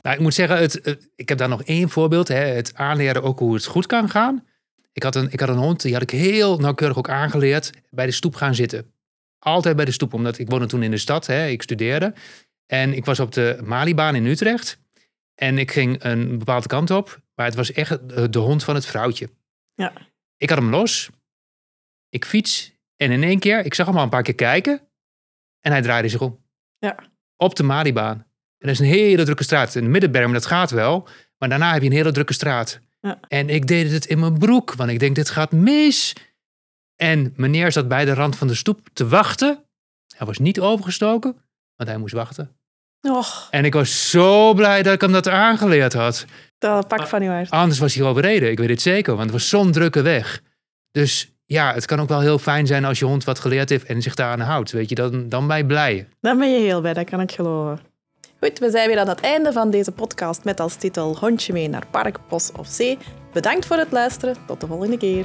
Nou, 0.02 0.16
ik 0.16 0.22
moet 0.22 0.34
zeggen, 0.34 0.58
het, 0.58 0.98
ik 1.16 1.28
heb 1.28 1.38
daar 1.38 1.48
nog 1.48 1.62
één 1.62 1.90
voorbeeld. 1.90 2.28
Hè, 2.28 2.34
het 2.34 2.74
aanleren 2.74 3.22
ook 3.22 3.38
hoe 3.38 3.54
het 3.54 3.64
goed 3.64 3.86
kan 3.86 4.10
gaan. 4.10 4.46
Ik 4.92 5.02
had, 5.02 5.14
een, 5.14 5.30
ik 5.30 5.40
had 5.40 5.48
een 5.48 5.56
hond, 5.56 5.82
die 5.82 5.92
had 5.92 6.02
ik 6.02 6.10
heel 6.10 6.58
nauwkeurig 6.58 6.98
ook 6.98 7.08
aangeleerd. 7.08 7.70
Bij 7.90 8.06
de 8.06 8.12
stoep 8.12 8.34
gaan 8.34 8.54
zitten. 8.54 8.92
Altijd 9.38 9.76
bij 9.76 9.84
de 9.84 9.90
stoep, 9.90 10.14
omdat 10.14 10.38
ik 10.38 10.50
woonde 10.50 10.66
toen 10.66 10.82
in 10.82 10.90
de 10.90 10.98
stad. 10.98 11.26
Hè, 11.26 11.46
ik 11.46 11.62
studeerde. 11.62 12.14
En 12.66 12.94
ik 12.94 13.04
was 13.04 13.20
op 13.20 13.32
de 13.32 13.58
Malibaan 13.64 14.14
in 14.14 14.26
Utrecht. 14.26 14.78
En 15.34 15.58
ik 15.58 15.70
ging 15.70 16.04
een 16.04 16.38
bepaalde 16.38 16.66
kant 16.66 16.90
op. 16.90 17.20
Maar 17.34 17.46
het 17.46 17.54
was 17.54 17.72
echt 17.72 17.98
de 18.32 18.38
hond 18.38 18.64
van 18.64 18.74
het 18.74 18.86
vrouwtje. 18.86 19.28
Ja. 19.74 19.92
Ik 20.36 20.48
had 20.48 20.58
hem 20.58 20.70
los. 20.70 21.10
Ik 22.08 22.24
fiets. 22.24 22.72
En 22.96 23.10
in 23.10 23.22
één 23.22 23.38
keer, 23.38 23.64
ik 23.64 23.74
zag 23.74 23.86
hem 23.86 23.96
al 23.96 24.02
een 24.02 24.08
paar 24.08 24.22
keer 24.22 24.34
kijken. 24.34 24.80
En 25.62 25.72
hij 25.72 25.82
draaide 25.82 26.08
zich 26.08 26.20
om. 26.20 26.38
Ja. 26.78 26.96
Op 27.36 27.54
de 27.56 27.62
Maribaan. 27.62 28.16
En 28.58 28.68
dat 28.68 28.70
is 28.70 28.78
een 28.78 28.84
hele 28.86 29.24
drukke 29.24 29.44
straat. 29.44 29.74
In 29.74 29.82
de 29.84 29.90
Middenberm, 29.90 30.32
dat 30.32 30.46
gaat 30.46 30.70
wel. 30.70 31.08
Maar 31.38 31.48
daarna 31.48 31.72
heb 31.72 31.82
je 31.82 31.88
een 31.88 31.94
hele 31.94 32.12
drukke 32.12 32.32
straat. 32.32 32.80
Ja. 33.00 33.18
En 33.28 33.48
ik 33.48 33.66
deed 33.66 33.90
het 33.90 34.04
in 34.06 34.18
mijn 34.18 34.38
broek. 34.38 34.74
Want 34.74 34.90
ik 34.90 34.98
denk, 34.98 35.14
dit 35.14 35.30
gaat 35.30 35.52
mis. 35.52 36.12
En 36.96 37.32
meneer 37.36 37.72
zat 37.72 37.88
bij 37.88 38.04
de 38.04 38.14
rand 38.14 38.36
van 38.36 38.46
de 38.46 38.54
stoep 38.54 38.88
te 38.92 39.08
wachten. 39.08 39.64
Hij 40.16 40.26
was 40.26 40.38
niet 40.38 40.60
overgestoken, 40.60 41.36
want 41.76 41.90
hij 41.90 41.98
moest 41.98 42.14
wachten. 42.14 42.56
Och, 43.00 43.48
En 43.50 43.64
ik 43.64 43.72
was 43.72 44.10
zo 44.10 44.54
blij 44.54 44.82
dat 44.82 44.94
ik 44.94 45.00
hem 45.00 45.12
dat 45.12 45.28
aangeleerd 45.28 45.92
had. 45.92 46.24
dat 46.58 46.88
pak 46.88 47.06
van 47.06 47.22
uw 47.22 47.28
hart. 47.30 47.50
Anders 47.50 47.78
was 47.78 47.94
hij 47.94 48.06
overreden, 48.06 48.50
ik 48.50 48.58
weet 48.58 48.68
het 48.68 48.82
zeker. 48.82 49.12
Want 49.12 49.24
het 49.30 49.32
was 49.32 49.48
zo'n 49.48 49.72
drukke 49.72 50.02
weg. 50.02 50.42
Dus 50.90 51.31
ja, 51.52 51.74
het 51.74 51.86
kan 51.86 52.00
ook 52.00 52.08
wel 52.08 52.20
heel 52.20 52.38
fijn 52.38 52.66
zijn 52.66 52.84
als 52.84 52.98
je 52.98 53.04
hond 53.04 53.24
wat 53.24 53.38
geleerd 53.38 53.68
heeft 53.68 53.86
en 53.86 54.02
zich 54.02 54.14
daaraan 54.14 54.40
houdt. 54.40 54.70
Weet 54.70 54.88
je, 54.88 54.94
dan, 54.94 55.28
dan 55.28 55.46
ben 55.46 55.56
je 55.56 55.66
blij. 55.66 56.08
Dan 56.20 56.38
ben 56.38 56.52
je 56.52 56.60
heel 56.60 56.80
blij, 56.80 56.94
dat 56.94 57.10
kan 57.10 57.20
ik 57.20 57.32
geloven. 57.32 57.80
Goed, 58.40 58.58
we 58.58 58.70
zijn 58.70 58.88
weer 58.88 58.98
aan 58.98 59.08
het 59.08 59.20
einde 59.20 59.52
van 59.52 59.70
deze 59.70 59.92
podcast 59.92 60.44
met 60.44 60.60
als 60.60 60.74
titel 60.74 61.16
Hondje 61.16 61.52
mee 61.52 61.68
naar 61.68 61.86
park, 61.90 62.18
bos 62.28 62.52
of 62.56 62.66
zee. 62.66 62.98
Bedankt 63.32 63.66
voor 63.66 63.76
het 63.76 63.92
luisteren. 63.92 64.36
Tot 64.46 64.60
de 64.60 64.66
volgende 64.66 64.96
keer. 64.96 65.24